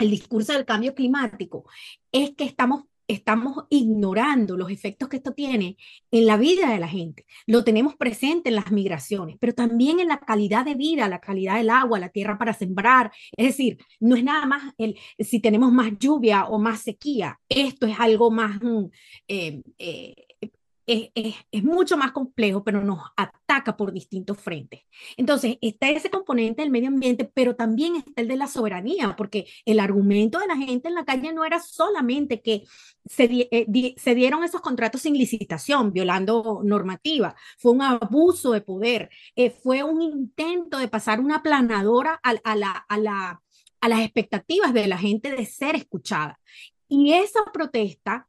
el 0.00 0.10
discurso 0.10 0.52
del 0.52 0.64
cambio 0.64 0.94
climático 0.94 1.64
es 2.10 2.32
que 2.34 2.44
estamos 2.44 2.84
estamos 3.12 3.64
ignorando 3.70 4.56
los 4.56 4.70
efectos 4.70 5.08
que 5.08 5.16
esto 5.16 5.32
tiene 5.32 5.76
en 6.12 6.26
la 6.26 6.36
vida 6.36 6.70
de 6.70 6.78
la 6.78 6.86
gente. 6.86 7.26
Lo 7.46 7.64
tenemos 7.64 7.96
presente 7.96 8.50
en 8.50 8.54
las 8.54 8.70
migraciones, 8.70 9.36
pero 9.40 9.52
también 9.52 9.98
en 9.98 10.08
la 10.08 10.20
calidad 10.20 10.64
de 10.64 10.76
vida, 10.76 11.08
la 11.08 11.20
calidad 11.20 11.56
del 11.56 11.70
agua, 11.70 11.98
la 11.98 12.10
tierra 12.10 12.38
para 12.38 12.52
sembrar. 12.52 13.10
Es 13.36 13.48
decir, 13.48 13.78
no 13.98 14.14
es 14.14 14.22
nada 14.22 14.46
más 14.46 14.74
el, 14.78 14.96
si 15.18 15.40
tenemos 15.40 15.72
más 15.72 15.92
lluvia 15.98 16.44
o 16.44 16.58
más 16.58 16.82
sequía. 16.82 17.40
Esto 17.48 17.86
es 17.86 17.98
algo 17.98 18.30
más 18.30 18.60
mm, 18.62 18.84
eh, 19.26 19.62
eh, 19.78 20.14
es, 20.90 21.36
es, 21.52 21.64
mucho 21.64 21.96
más 21.96 22.12
complejo, 22.12 22.64
pero 22.64 22.82
nos 22.82 22.98
ataca 23.16 23.76
por 23.76 23.92
distintos 23.92 24.38
frentes. 24.38 24.82
Entonces, 25.16 25.56
está 25.60 25.88
ese 25.88 26.10
componente 26.10 26.62
del 26.62 26.70
medio 26.70 26.88
ambiente, 26.88 27.30
pero 27.32 27.54
también 27.54 27.96
está 27.96 28.20
el 28.20 28.28
de 28.28 28.36
la 28.36 28.48
soberanía, 28.48 29.14
porque 29.16 29.46
el 29.64 29.78
argumento 29.78 30.38
de 30.40 30.48
la 30.48 30.56
gente 30.56 30.88
en 30.88 30.94
la 30.94 31.04
calle 31.04 31.32
no 31.32 31.44
era 31.44 31.60
solamente 31.60 32.42
que 32.42 32.64
se, 33.04 33.48
eh, 33.50 33.94
se 33.96 34.14
dieron 34.14 34.42
esos 34.42 34.60
contratos 34.60 35.02
sin 35.02 35.14
licitación, 35.14 35.92
violando 35.92 36.60
normativa, 36.64 37.36
fue 37.58 37.72
un 37.72 37.82
abuso 37.82 38.52
de 38.52 38.60
poder, 38.60 39.10
eh, 39.36 39.50
fue 39.50 39.84
un 39.84 40.02
intento 40.02 40.78
de 40.78 40.88
pasar 40.88 41.20
una 41.20 41.42
planadora 41.42 42.20
a, 42.22 42.34
a, 42.42 42.56
la, 42.56 42.70
a, 42.88 42.98
la, 42.98 43.42
a 43.80 43.88
las 43.88 44.00
expectativas 44.00 44.74
de 44.74 44.88
la 44.88 44.98
gente 44.98 45.30
de 45.30 45.46
ser 45.46 45.76
escuchada. 45.76 46.40
Y 46.88 47.12
esa 47.12 47.44
protesta 47.52 48.26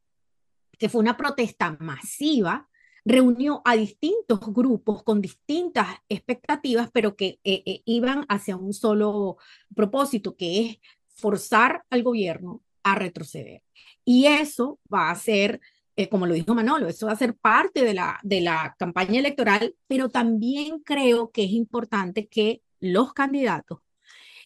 que 0.81 0.89
fue 0.89 1.01
una 1.01 1.15
protesta 1.15 1.77
masiva, 1.79 2.67
reunió 3.05 3.61
a 3.65 3.75
distintos 3.75 4.39
grupos 4.51 5.03
con 5.03 5.21
distintas 5.21 5.87
expectativas, 6.09 6.89
pero 6.91 7.15
que 7.15 7.39
eh, 7.43 7.61
eh, 7.67 7.81
iban 7.85 8.25
hacia 8.29 8.57
un 8.57 8.73
solo 8.73 9.37
propósito, 9.75 10.35
que 10.35 10.61
es 10.61 10.79
forzar 11.13 11.83
al 11.91 12.01
gobierno 12.01 12.63
a 12.81 12.95
retroceder. 12.95 13.61
Y 14.03 14.25
eso 14.25 14.79
va 14.91 15.11
a 15.11 15.15
ser, 15.15 15.61
eh, 15.95 16.09
como 16.09 16.25
lo 16.25 16.33
dijo 16.33 16.55
Manolo, 16.55 16.87
eso 16.87 17.05
va 17.05 17.11
a 17.11 17.15
ser 17.15 17.35
parte 17.35 17.85
de 17.85 17.93
la, 17.93 18.19
de 18.23 18.41
la 18.41 18.75
campaña 18.79 19.19
electoral, 19.19 19.75
pero 19.85 20.09
también 20.09 20.79
creo 20.79 21.29
que 21.29 21.43
es 21.43 21.51
importante 21.51 22.27
que 22.27 22.63
los 22.79 23.13
candidatos 23.13 23.81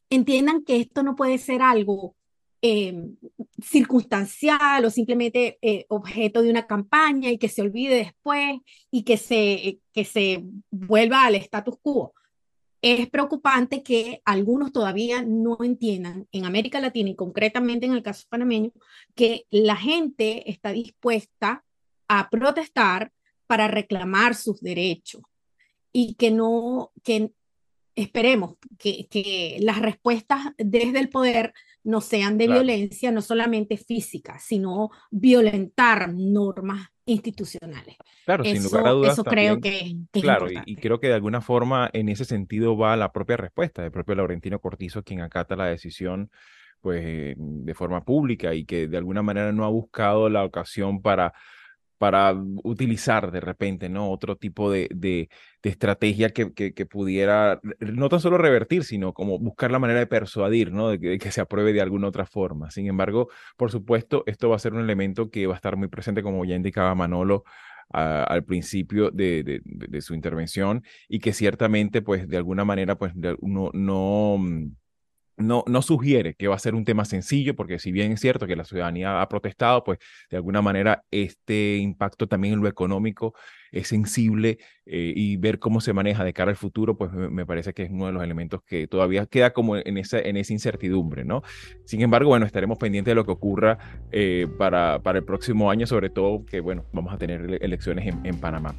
entiendan 0.09 0.65
que 0.65 0.81
esto 0.81 1.01
no 1.01 1.15
puede 1.15 1.37
ser 1.37 1.61
algo 1.61 2.13
Em, 2.67 3.15
circunstancial 3.61 4.85
o 4.85 4.89
simplemente 4.89 5.59
eh, 5.61 5.85
objeto 5.89 6.41
de 6.41 6.49
una 6.49 6.65
campaña 6.65 7.29
y 7.29 7.37
que 7.37 7.47
se 7.47 7.61
olvide 7.61 7.95
después 7.95 8.59
y 8.89 9.03
que 9.03 9.17
se, 9.17 9.81
que 9.93 10.03
se 10.03 10.43
vuelva 10.71 11.25
al 11.25 11.35
status 11.35 11.75
quo. 11.79 12.13
Es 12.81 13.07
preocupante 13.07 13.83
que 13.83 14.19
algunos 14.25 14.71
todavía 14.71 15.21
no 15.21 15.59
entiendan 15.61 16.27
en 16.31 16.45
América 16.45 16.79
Latina 16.79 17.11
y 17.11 17.15
concretamente 17.15 17.85
en 17.85 17.93
el 17.93 18.01
caso 18.01 18.25
panameño 18.29 18.71
que 19.13 19.45
la 19.51 19.75
gente 19.75 20.49
está 20.49 20.71
dispuesta 20.71 21.63
a 22.07 22.31
protestar 22.31 23.11
para 23.45 23.67
reclamar 23.67 24.33
sus 24.33 24.59
derechos 24.59 25.21
y 25.93 26.15
que 26.15 26.31
no, 26.31 26.91
que 27.03 27.31
esperemos 27.95 28.55
que, 28.77 29.07
que 29.09 29.57
las 29.61 29.79
respuestas 29.79 30.53
desde 30.57 30.99
el 30.99 31.09
poder 31.09 31.53
no 31.83 32.01
sean 32.01 32.37
de 32.37 32.47
violencia, 32.47 33.11
no 33.11 33.21
solamente 33.21 33.77
física, 33.77 34.39
sino 34.39 34.89
violentar 35.11 36.11
normas 36.13 36.89
institucionales. 37.05 37.95
Claro, 38.25 38.43
sin 38.43 38.63
lugar 38.63 38.87
a 38.87 38.91
dudas. 38.91 39.13
Eso 39.13 39.23
creo 39.23 39.61
que, 39.61 39.95
Claro, 40.11 40.47
y, 40.65 40.75
creo 40.77 40.99
que 40.99 41.07
de 41.07 41.13
alguna 41.13 41.41
forma 41.41 41.89
en 41.93 42.09
ese 42.09 42.25
sentido 42.25 42.75
va 42.75 42.95
la 42.95 43.11
propia 43.11 43.37
respuesta 43.37 43.83
del 43.83 43.91
propio 43.91 44.15
Laurentino 44.15 44.59
Cortizo, 44.59 45.03
quien 45.03 45.21
acata 45.21 45.55
la 45.55 45.67
decisión 45.67 46.31
pues 46.81 47.01
eh, 47.03 47.35
de 47.37 47.73
forma 47.73 48.03
pública 48.03 48.53
y 48.53 48.65
que 48.65 48.87
de 48.87 48.97
alguna 48.97 49.21
manera 49.21 49.51
no 49.51 49.63
ha 49.65 49.69
buscado 49.69 50.29
la 50.29 50.43
ocasión 50.43 51.01
para 51.01 51.33
para 51.97 52.33
utilizar 52.63 53.31
de 53.31 53.39
repente, 53.39 53.89
¿no? 53.89 54.11
Otro 54.11 54.35
tipo 54.35 54.71
de, 54.71 54.87
de, 54.93 55.29
estrategia 55.63 56.29
que, 56.29 56.53
que, 56.53 56.85
pudiera 56.85 57.59
no 57.79 58.09
tan 58.09 58.19
solo 58.19 58.37
revertir, 58.37 58.83
sino 58.83 59.13
como 59.13 59.39
buscar 59.39 59.71
la 59.71 59.79
manera 59.79 59.99
de 59.99 60.07
persuadir, 60.07 60.71
¿no? 60.71 60.89
De 60.89 61.19
que, 61.19 61.31
se 61.31 61.41
apruebe 61.41 61.73
de 61.73 61.81
alguna 61.81 62.07
otra 62.07 62.25
forma. 62.25 62.69
Sin 62.71 62.87
embargo, 62.87 63.29
por 63.57 63.71
supuesto, 63.71 64.23
esto 64.27 64.49
va 64.49 64.57
a 64.57 64.59
ser 64.59 64.73
un 64.73 64.81
elemento 64.81 65.31
que 65.31 65.47
va 65.47 65.53
a 65.53 65.57
estar 65.57 65.75
muy 65.77 65.87
presente, 65.87 66.21
como 66.21 66.45
ya 66.45 66.55
indicaba 66.55 66.93
Manolo, 66.95 67.43
al 67.89 68.43
principio 68.43 69.11
de, 69.11 69.43
de, 69.43 69.61
de, 69.63 70.01
su 70.01 70.15
intervención 70.15 70.83
y 71.07 71.19
que 71.19 71.33
ciertamente, 71.33 72.01
pues, 72.01 72.27
de 72.27 72.37
alguna 72.37 72.65
manera, 72.65 72.95
pues, 72.97 73.13
no, 73.15 73.69
no 73.73 74.37
mm, 74.39 74.71
no, 75.37 75.63
no 75.67 75.81
sugiere 75.81 76.35
que 76.35 76.47
va 76.47 76.55
a 76.55 76.59
ser 76.59 76.75
un 76.75 76.85
tema 76.85 77.05
sencillo, 77.05 77.55
porque 77.55 77.79
si 77.79 77.91
bien 77.91 78.11
es 78.11 78.21
cierto 78.21 78.47
que 78.47 78.55
la 78.55 78.65
ciudadanía 78.65 79.21
ha 79.21 79.29
protestado, 79.29 79.83
pues 79.83 79.99
de 80.29 80.37
alguna 80.37 80.61
manera 80.61 81.03
este 81.11 81.77
impacto 81.77 82.27
también 82.27 82.55
en 82.55 82.61
lo 82.61 82.67
económico 82.67 83.33
es 83.71 83.89
sensible 83.89 84.57
eh, 84.85 85.13
y 85.15 85.35
ver 85.37 85.59
cómo 85.59 85.81
se 85.81 85.91
maneja 85.91 86.23
de 86.23 86.33
cara 86.33 86.51
al 86.51 86.55
futuro, 86.55 86.97
pues 86.97 87.11
me, 87.11 87.45
parece 87.45 87.73
que 87.73 87.83
es 87.83 87.89
uno 87.91 88.05
de 88.07 88.13
los 88.13 88.23
elementos 88.23 88.61
que 88.63 88.87
todavía 88.87 89.25
queda 89.25 89.51
como 89.51 89.75
en 89.75 89.97
esa, 89.97 90.19
en 90.19 90.37
esa 90.37 90.53
incertidumbre, 90.53 91.25
¿no? 91.25 91.43
Sin 91.83 92.01
embargo, 92.01 92.29
bueno, 92.29 92.45
estaremos 92.45 92.77
pendientes 92.77 93.11
de 93.11 93.15
lo 93.15 93.25
que 93.25 93.31
ocurra 93.31 93.77
eh, 94.11 94.47
para, 94.57 94.99
para 95.03 95.19
el 95.19 95.25
próximo 95.25 95.69
año, 95.69 95.85
sobre 95.87 96.09
todo 96.09 96.45
que, 96.45 96.61
bueno, 96.61 96.85
vamos 96.93 97.13
a 97.13 97.17
tener 97.17 97.57
elecciones 97.61 98.07
en, 98.07 98.25
en 98.25 98.39
Panamá. 98.39 98.73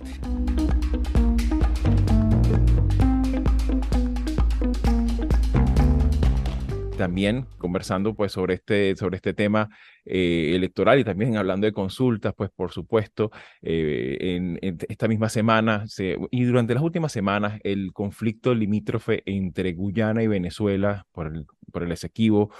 También 6.96 7.46
conversando 7.58 8.14
pues 8.14 8.32
sobre 8.32 8.54
este, 8.54 8.96
sobre 8.96 9.16
este 9.16 9.34
tema 9.34 9.68
eh, 10.04 10.52
electoral 10.54 10.98
y 10.98 11.04
también 11.04 11.36
hablando 11.36 11.66
de 11.66 11.72
consultas, 11.72 12.34
pues 12.36 12.50
por 12.50 12.72
supuesto, 12.72 13.30
eh, 13.62 14.16
en, 14.20 14.58
esta 14.88 15.08
misma 15.08 15.28
semana 15.28 15.84
y 16.30 16.44
durante 16.44 16.74
las 16.74 16.82
últimas 16.82 17.12
semanas 17.12 17.60
el 17.62 17.92
conflicto 17.92 18.54
limítrofe 18.54 19.22
entre 19.26 19.72
Guyana 19.72 20.22
y 20.22 20.26
Venezuela 20.26 21.06
por 21.12 21.28
el, 21.28 21.46
por 21.72 21.82
el 21.82 21.92
Esequibo, 21.92 22.50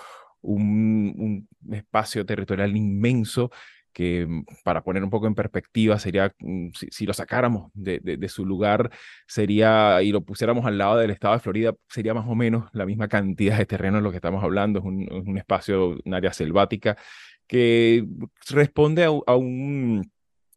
un, 0.42 1.46
un 1.64 1.74
espacio 1.74 2.24
territorial 2.24 2.76
inmenso 2.76 3.50
que 3.96 4.26
mm, 4.26 4.44
para 4.62 4.82
poner 4.84 5.02
un 5.02 5.08
poco 5.08 5.26
en 5.26 5.34
perspectiva 5.34 5.98
sería, 5.98 6.34
mm, 6.38 6.68
si, 6.90 7.06
lo 7.06 7.14
sacáramos 7.14 7.70
de, 7.72 7.98
de, 8.00 8.28
su 8.28 8.44
lugar, 8.44 8.90
sería, 9.26 10.02
y 10.02 10.12
lo 10.12 10.20
pusiéramos 10.20 10.66
al 10.66 10.76
lado 10.76 10.98
del 10.98 11.10
estado 11.10 11.32
de 11.32 11.40
Florida, 11.40 11.74
sería 11.88 12.12
más 12.12 12.26
o 12.28 12.34
menos 12.34 12.68
la 12.74 12.84
misma 12.84 13.08
cantidad 13.08 13.56
de 13.56 13.64
terreno 13.64 13.96
en 13.96 14.04
lo 14.04 14.10
que 14.10 14.16
estamos 14.16 14.44
hablando, 14.44 14.80
es 14.80 14.84
un, 14.84 15.10
un 15.10 15.38
espacio, 15.38 15.96
un 16.04 16.12
área 16.14 16.34
selvática, 16.34 16.98
que 17.46 18.04
responde 18.50 19.04
a, 19.04 19.34
un 19.34 20.10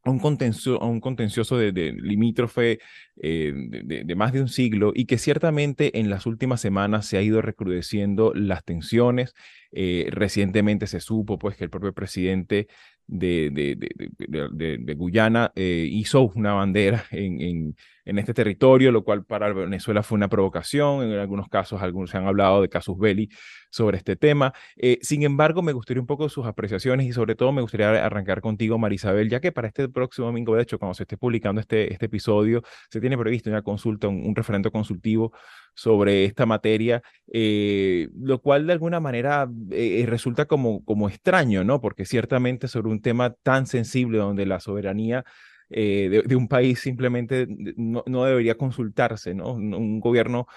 un, 0.06 0.20
contencioso, 0.20 0.80
un 0.80 1.00
contencioso 1.00 1.58
de, 1.58 1.94
limítrofe 1.94 2.80
eh, 3.22 3.54
de, 3.56 4.04
de, 4.04 4.16
más 4.16 4.34
de 4.34 4.42
un 4.42 4.50
siglo 4.50 4.92
y 4.96 5.06
que 5.06 5.18
ciertamente 5.18 6.00
en 6.00 6.10
las 6.10 6.26
últimas 6.26 6.62
semanas 6.62 7.06
se 7.06 7.18
ha 7.18 7.22
ido 7.22 7.42
recrudeciendo 7.42 8.34
las 8.34 8.64
tensiones. 8.64 9.34
Eh, 9.72 10.08
recientemente 10.12 10.88
se 10.88 11.00
supo 11.00 11.38
pues 11.38 11.56
que 11.56 11.64
el 11.64 11.70
propio 11.70 11.94
presidente 11.94 12.68
de, 13.10 14.96
Guyana 14.96 15.52
eh, 15.56 15.88
hizo 15.92 16.32
una 16.36 16.54
bandera 16.54 17.06
en, 17.12 17.76
este 18.06 18.34
territorio, 18.34 18.92
lo 18.92 19.04
cual 19.04 19.24
para 19.24 19.54
Venezuela 19.54 20.02
fue 20.02 20.16
una 20.16 20.28
provocación. 20.30 21.04
En 21.04 21.20
algunos 21.20 21.48
casos, 21.48 21.82
algunos 21.82 22.10
se 22.10 22.18
han 22.18 22.26
hablado 22.26 22.62
de 22.62 22.70
casus 22.70 22.98
belli 22.98 23.30
sobre 23.70 23.98
este 23.98 24.16
tema. 24.16 24.54
Eh, 24.78 24.98
sin 25.02 25.22
embargo, 25.24 25.62
me 25.62 25.74
gustaría 25.74 26.02
un 26.02 26.08
poco 26.08 26.28
sus 26.28 26.48
apreciaciones 26.48 27.06
y 27.06 27.14
sobre 27.14 27.36
todo 27.36 27.52
me 27.52 27.62
gustaría 27.62 28.04
arrancar 28.04 28.42
contigo, 28.42 28.80
Marisabel, 28.80 29.30
ya 29.30 29.40
que 29.40 29.52
para 29.52 29.68
este 29.68 29.90
próximo 29.90 30.26
domingo, 30.28 30.56
de 30.56 30.64
hecho, 30.64 30.80
cuando 30.80 30.96
se 30.96 31.04
esté 31.04 31.18
publicando 31.18 31.62
este, 31.62 31.94
este 31.94 32.08
episodio, 32.08 32.64
se 32.90 33.00
tiene 33.00 33.16
previsto 33.18 33.52
una 33.52 33.62
consulta, 33.62 34.08
un, 34.08 34.26
un 34.26 34.36
referendo 34.36 34.72
consultivo 34.72 35.32
sobre 35.74 36.26
esta 36.26 36.46
materia, 36.46 37.02
eh, 37.32 38.10
lo 38.20 38.42
cual 38.42 38.68
de 38.68 38.74
alguna 38.74 39.00
manera 39.00 39.50
eh, 39.72 40.06
resulta 40.08 40.46
como, 40.46 40.84
como 40.86 41.10
extraño, 41.10 41.64
¿no? 41.64 41.82
Porque 41.82 42.06
ciertamente 42.06 42.68
sobre 42.68 42.90
un 42.90 43.02
tema 43.02 43.34
tan 43.44 43.68
sensible 43.68 44.18
donde 44.18 44.46
la 44.46 44.60
soberanía 44.60 45.24
eh, 45.72 46.24
de, 46.26 46.36
un 46.36 46.48
país 46.48 46.80
simplemente 46.80 47.46
no, 47.78 48.04
no, 48.08 48.26
debería 48.26 48.56
consultarse, 48.56 49.36
¿no? 49.36 49.54
Un 49.54 50.00
gobierno 50.00 50.48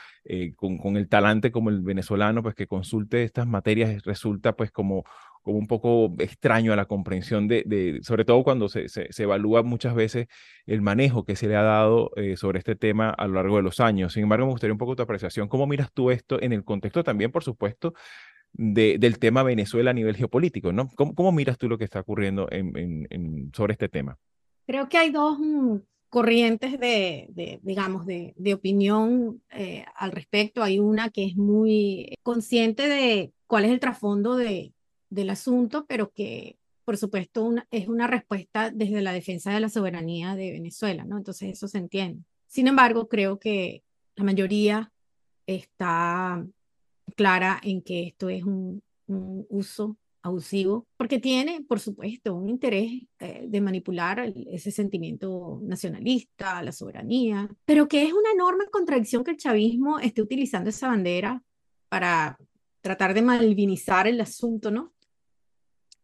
con, 0.56 0.78
con, 0.78 0.96
el 0.96 1.08
talante 1.08 1.52
como 1.52 1.68
el 1.68 1.82
venezolano, 1.82 2.42
pues 2.42 2.54
que 2.54 2.66
consulte 2.66 3.22
estas 3.22 3.46
materias 3.46 4.02
resulta 4.04 4.56
pues 4.56 4.70
como 4.70 5.04
como 5.42 5.58
un 5.58 5.66
poco 5.66 6.14
extraño 6.18 6.72
a 6.72 6.76
la 6.76 6.86
comprensión 6.86 7.48
de, 7.48 7.98
sobre 8.02 8.24
todo 8.24 8.42
cuando 8.44 8.68
se, 8.68 8.88
se, 8.88 9.22
evalúa 9.22 9.62
muchas 9.62 9.94
veces 9.94 10.28
el 10.66 10.82
manejo 10.82 11.24
que 11.24 11.36
se 11.36 11.48
le 11.48 11.56
ha 11.56 11.62
dado 11.62 12.10
eh, 12.16 12.36
sobre 12.36 12.60
este 12.60 12.76
tema 12.76 13.10
a 13.10 13.26
lo 13.26 13.34
largo 13.34 13.56
de 13.56 13.62
los 13.62 13.80
años. 13.80 14.12
Sin 14.12 14.22
embargo, 14.22 14.46
me 14.46 14.52
gustaría 14.52 14.72
un 14.72 14.78
poco 14.78 14.96
tu 14.96 15.02
apreciación. 15.02 15.48
¿Cómo 15.48 15.66
miras 15.66 15.92
tú 15.92 16.10
esto 16.10 16.40
en 16.40 16.52
el 16.52 16.64
contexto 16.64 17.02
también, 17.02 17.32
por 17.32 17.42
supuesto, 17.42 17.94
de, 18.52 18.98
del 18.98 19.18
tema 19.18 19.42
Venezuela 19.42 19.90
a 19.90 19.94
nivel 19.94 20.16
geopolítico? 20.16 20.72
¿no? 20.72 20.88
¿Cómo, 20.94 21.14
cómo 21.14 21.32
miras 21.32 21.58
tú 21.58 21.68
lo 21.68 21.76
que 21.76 21.84
está 21.84 22.00
ocurriendo 22.00 22.48
en, 22.50 23.06
en, 23.10 23.50
sobre 23.52 23.72
este 23.72 23.88
tema? 23.88 24.16
Creo 24.66 24.88
que 24.88 24.96
hay 24.96 25.10
dos 25.10 25.38
mm, 25.40 25.78
corrientes 26.08 26.78
de, 26.78 27.26
de, 27.30 27.58
digamos, 27.62 28.06
de, 28.06 28.32
de 28.36 28.54
opinión 28.54 29.42
eh, 29.50 29.84
al 29.96 30.12
respecto. 30.12 30.62
Hay 30.62 30.78
una 30.78 31.10
que 31.10 31.24
es 31.24 31.36
muy 31.36 32.14
consciente 32.22 32.88
de 32.88 33.32
cuál 33.48 33.64
es 33.64 33.72
el 33.72 33.80
trasfondo 33.80 34.36
de, 34.36 34.72
del 35.12 35.30
asunto, 35.30 35.84
pero 35.86 36.10
que 36.10 36.56
por 36.84 36.96
supuesto 36.96 37.54
es 37.70 37.86
una 37.88 38.06
respuesta 38.06 38.70
desde 38.70 39.02
la 39.02 39.12
defensa 39.12 39.52
de 39.52 39.60
la 39.60 39.68
soberanía 39.68 40.34
de 40.34 40.50
Venezuela, 40.50 41.04
¿no? 41.04 41.16
Entonces 41.16 41.52
eso 41.52 41.68
se 41.68 41.78
entiende. 41.78 42.24
Sin 42.48 42.66
embargo, 42.66 43.08
creo 43.08 43.38
que 43.38 43.84
la 44.16 44.24
mayoría 44.24 44.92
está 45.46 46.44
clara 47.16 47.60
en 47.62 47.82
que 47.82 48.04
esto 48.04 48.28
es 48.28 48.44
un, 48.44 48.82
uso 49.06 49.98
abusivo, 50.22 50.86
porque 50.96 51.18
tiene, 51.18 51.62
por 51.68 51.80
supuesto, 51.80 52.34
un 52.34 52.48
interés 52.48 53.02
eh, 53.18 53.44
de 53.46 53.60
manipular 53.60 54.32
ese 54.50 54.70
sentimiento 54.70 55.60
nacionalista, 55.62 56.62
la 56.62 56.72
soberanía, 56.72 57.50
pero 57.66 57.88
que 57.88 58.04
es 58.04 58.12
una 58.12 58.30
enorme 58.32 58.66
contradicción 58.70 59.24
que 59.24 59.32
el 59.32 59.36
chavismo 59.36 59.98
esté 59.98 60.22
utilizando 60.22 60.70
esa 60.70 60.88
bandera 60.88 61.42
para 61.90 62.38
tratar 62.80 63.12
de 63.12 63.22
malvinizar 63.22 64.06
el 64.06 64.20
asunto, 64.20 64.70
¿no? 64.70 64.92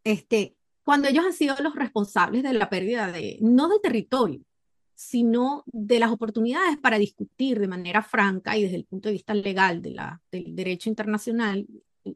Este, 0.03 0.55
cuando 0.83 1.07
ellos 1.07 1.25
han 1.25 1.33
sido 1.33 1.55
los 1.61 1.75
responsables 1.75 2.43
de 2.43 2.53
la 2.53 2.69
pérdida 2.69 3.11
de, 3.11 3.37
no 3.41 3.67
del 3.67 3.81
territorio, 3.81 4.41
sino 4.95 5.63
de 5.67 5.99
las 5.99 6.11
oportunidades 6.11 6.77
para 6.77 6.97
discutir 6.97 7.59
de 7.59 7.67
manera 7.67 8.01
franca 8.01 8.57
y 8.57 8.63
desde 8.63 8.75
el 8.75 8.85
punto 8.85 9.07
de 9.07 9.13
vista 9.13 9.33
legal 9.33 9.81
de 9.81 9.91
la, 9.91 10.21
del 10.31 10.55
derecho 10.55 10.89
internacional 10.89 11.65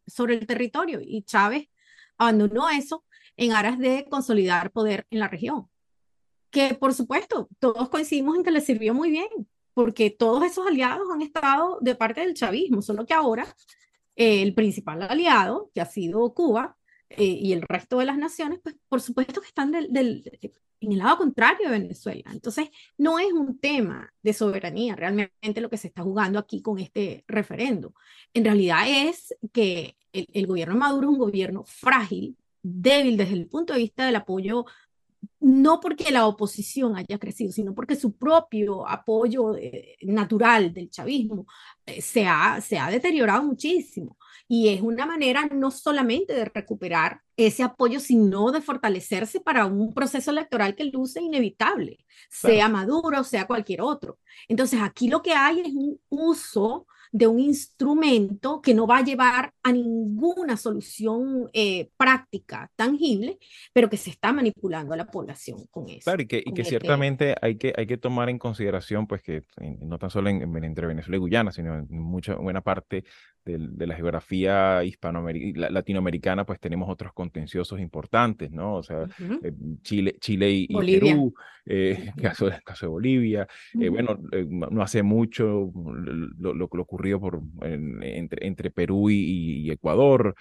sobre 0.06 0.36
el 0.36 0.46
territorio. 0.46 1.00
Y 1.02 1.24
Chávez 1.24 1.70
abandonó 2.18 2.70
eso 2.70 3.06
en 3.38 3.54
aras 3.54 3.80
de 3.80 4.06
consolidar 4.10 4.72
poder 4.72 5.08
en 5.12 5.20
la 5.20 5.28
región. 5.28 5.70
Que 6.50 6.76
por 6.76 6.94
supuesto, 6.94 7.48
todos 7.60 7.90
coincidimos 7.90 8.36
en 8.36 8.44
que 8.44 8.52
le 8.52 8.62
sirvió 8.62 8.94
muy 8.94 9.10
bien, 9.10 9.30
porque 9.74 10.10
todos 10.10 10.44
esos 10.44 10.68
aliados 10.68 11.08
han 11.12 11.22
estado 11.22 11.80
de 11.82 11.96
parte 11.96 12.22
del 12.22 12.34
chavismo, 12.34 12.82
solo 12.82 13.06
que 13.06 13.14
ahora 13.14 13.46
eh, 14.16 14.42
el 14.42 14.54
principal 14.54 15.02
aliado, 15.04 15.72
que 15.74 15.82
ha 15.82 15.86
sido 15.86 16.34
Cuba, 16.34 16.78
eh, 17.18 17.24
y 17.24 17.54
el 17.54 17.62
resto 17.62 18.00
de 18.00 18.06
las 18.06 18.18
naciones, 18.18 18.60
pues 18.64 18.76
por 18.88 19.02
supuesto 19.02 19.42
que 19.42 19.48
están 19.48 19.72
del, 19.72 19.92
del, 19.92 20.24
en 20.80 20.92
el 20.92 20.98
lado 21.00 21.18
contrario 21.18 21.70
de 21.70 21.80
Venezuela. 21.80 22.32
Entonces, 22.32 22.70
no 22.98 23.20
es 23.20 23.32
un 23.32 23.60
tema 23.60 24.12
de 24.22 24.34
soberanía 24.34 24.96
realmente 24.96 25.62
lo 25.62 25.70
que 25.70 25.78
se 25.78 25.88
está 25.88 26.04
jugando 26.04 26.40
aquí 26.40 26.62
con 26.62 26.80
este 26.80 27.24
referendo. 27.28 27.94
En 28.34 28.46
realidad 28.46 28.86
es 28.88 29.36
que 29.52 29.96
el, 30.12 30.28
el 30.34 30.48
gobierno 30.48 30.74
de 30.74 30.80
Maduro 30.80 31.08
es 31.08 31.14
un 31.14 31.20
gobierno 31.20 31.64
frágil, 31.66 32.38
débil 32.62 33.18
desde 33.18 33.34
el 33.34 33.48
punto 33.48 33.74
de 33.74 33.80
vista 33.80 34.06
del 34.06 34.16
apoyo 34.16 34.66
no 35.40 35.80
porque 35.80 36.12
la 36.12 36.28
oposición 36.28 36.96
haya 36.96 37.18
crecido, 37.18 37.52
sino 37.52 37.74
porque 37.74 37.96
su 37.96 38.14
propio 38.14 38.88
apoyo 38.88 39.56
eh, 39.56 39.98
natural 40.02 40.74
del 40.74 40.90
chavismo 40.90 41.46
eh, 41.86 42.02
se, 42.02 42.26
ha, 42.26 42.60
se 42.62 42.78
ha 42.78 42.90
deteriorado 42.90 43.44
muchísimo. 43.44 44.18
Y 44.48 44.70
es 44.70 44.82
una 44.82 45.06
manera 45.06 45.48
no 45.52 45.72
solamente 45.72 46.34
de 46.34 46.46
recuperar 46.46 47.22
ese 47.38 47.64
apoyo, 47.64 48.00
sino 48.00 48.52
de 48.52 48.62
fortalecerse 48.62 49.40
para 49.40 49.66
un 49.66 49.94
proceso 49.94 50.32
electoral 50.32 50.76
que 50.76 50.86
luce 50.86 51.22
inevitable, 51.22 52.06
sea 52.30 52.70
Maduro, 52.70 53.24
sea 53.24 53.48
cualquier 53.48 53.82
otro. 53.82 54.20
Entonces, 54.48 54.80
aquí 54.82 55.08
lo 55.08 55.22
que 55.22 55.34
hay 55.34 55.62
es 55.62 55.74
un 55.74 56.00
uso 56.10 56.86
de 57.14 57.28
un 57.28 57.40
instrumento 57.40 58.60
que 58.60 58.74
no 58.74 58.88
va 58.88 58.98
a 58.98 59.04
llevar 59.04 59.54
a 59.62 59.72
ninguna 59.72 60.58
solución 60.58 61.48
eh, 61.54 61.92
práctica, 61.96 62.72
tangible, 62.76 63.38
pero 63.72 63.88
que 63.88 63.98
se 63.98 64.10
está 64.10 64.34
manipulando 64.34 64.96
a 64.96 64.98
la 64.98 65.06
población 65.06 65.68
con 65.70 65.88
eso. 65.90 66.06
Claro, 66.06 66.24
y 66.24 66.26
que, 66.26 66.40
y 66.40 66.54
que 66.54 66.64
este 66.64 66.72
ciertamente 66.72 67.36
hay 67.40 67.58
que, 67.58 67.72
hay 67.78 67.86
que 67.86 67.98
tomar 67.98 68.30
en 68.30 68.40
consideración, 68.40 69.06
pues 69.06 69.22
que 69.22 69.44
no 69.82 70.00
tan 70.00 70.10
solo 70.10 70.30
en, 70.30 70.42
entre 70.64 70.88
Venezuela 70.88 71.18
y 71.18 71.20
Guyana, 71.20 71.52
sino 71.52 71.78
en 71.78 71.88
mucha 71.90 72.34
buena 72.34 72.62
parte 72.62 73.04
de, 73.46 73.58
de 73.60 73.88
la 73.88 73.96
geografía 73.96 74.84
hispanoamericana, 74.84 75.70
latinoamericana, 75.70 76.46
pues 76.46 76.60
tenemos 76.60 76.90
otros 76.90 77.14
contenciosos 77.14 77.80
importantes, 77.80 78.52
¿no? 78.52 78.76
O 78.76 78.84
sea, 78.84 79.02
uh 79.02 79.08
-huh. 79.08 79.40
eh, 79.44 79.54
Chile, 79.82 80.16
Chile 80.20 80.50
y, 80.50 80.68
y 80.70 81.00
Perú, 81.00 81.34
eh, 81.66 81.98
uh 82.00 82.04
-huh. 82.18 82.22
caso, 82.22 82.50
caso 82.64 82.86
de 82.86 82.90
Bolivia, 82.90 83.48
uh 83.76 83.80
-huh. 83.80 83.86
eh, 83.86 83.90
bueno, 83.90 84.20
no 84.72 84.82
hace 84.82 85.04
mucho 85.04 85.72
lo, 86.40 86.54
lo, 86.54 86.70
lo 86.72 86.86
ocurrido 87.04 87.20
por, 87.20 87.42
en, 87.62 88.02
entre, 88.04 88.48
entre, 88.48 88.72
Perú 88.72 89.10
y, 89.10 89.66
y 89.66 89.72
Ecuador, 89.72 90.36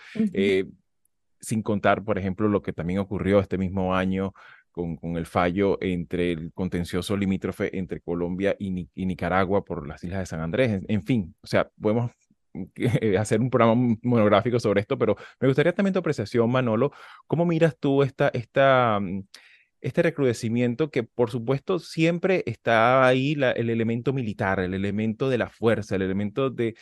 sin 1.40 1.62
contar, 1.62 2.04
por 2.04 2.19
ejemplo, 2.19 2.49
lo 2.49 2.62
que 2.62 2.73
también 2.73 3.00
ocurrió 3.00 3.40
este 3.40 3.59
mismo 3.59 3.95
año 3.95 4.33
con, 4.71 4.97
con, 4.97 5.16
el 5.16 5.26
fallo 5.26 5.76
entre 5.83 6.33
el 6.33 6.52
contencioso 6.52 7.16
limítrofe 7.16 7.76
entre 7.76 8.00
Colombia 8.00 8.57
y, 8.59 8.88
y, 8.95 9.07
Nicaragua 9.07 9.64
por 9.64 9.87
las 9.87 10.02
islas 10.02 10.21
de 10.21 10.26
San 10.26 10.40
Andrés. 10.40 10.71
En, 10.71 10.85
en, 10.88 11.02
fin, 11.02 11.35
o 11.42 11.47
sea, 11.47 11.69
podemos 11.81 12.11
hacer 13.19 13.40
un 13.40 13.50
programa 13.50 13.97
monográfico 14.02 14.59
sobre 14.59 14.81
esto, 14.81 14.99
pero 14.99 15.16
me 15.40 15.49
gustaría 15.49 15.75
también 15.75 15.92
tu 15.92 15.99
apreciación, 16.00 16.50
Manolo. 16.50 16.93
¿Cómo 17.26 17.45
miras 17.45 17.76
tú 17.78 18.02
esta, 18.02 18.28
esta, 18.28 18.99
mm, 19.00 19.25
este 19.82 20.02
recrudecimiento 20.02 20.90
que, 20.90 21.02
por 21.02 21.30
supuesto, 21.30 21.78
siempre 21.78 22.42
está 22.47 23.06
ahí 23.06 23.34
la, 23.34 23.52
el 23.52 23.71
elemento 23.71 24.12
militar, 24.12 24.60
el 24.60 24.75
elemento 24.75 25.28
de 25.28 25.38
la 25.38 25.50
fuerza, 25.50 25.97
el 25.97 26.02
elemento 26.02 26.50
de 26.50 26.75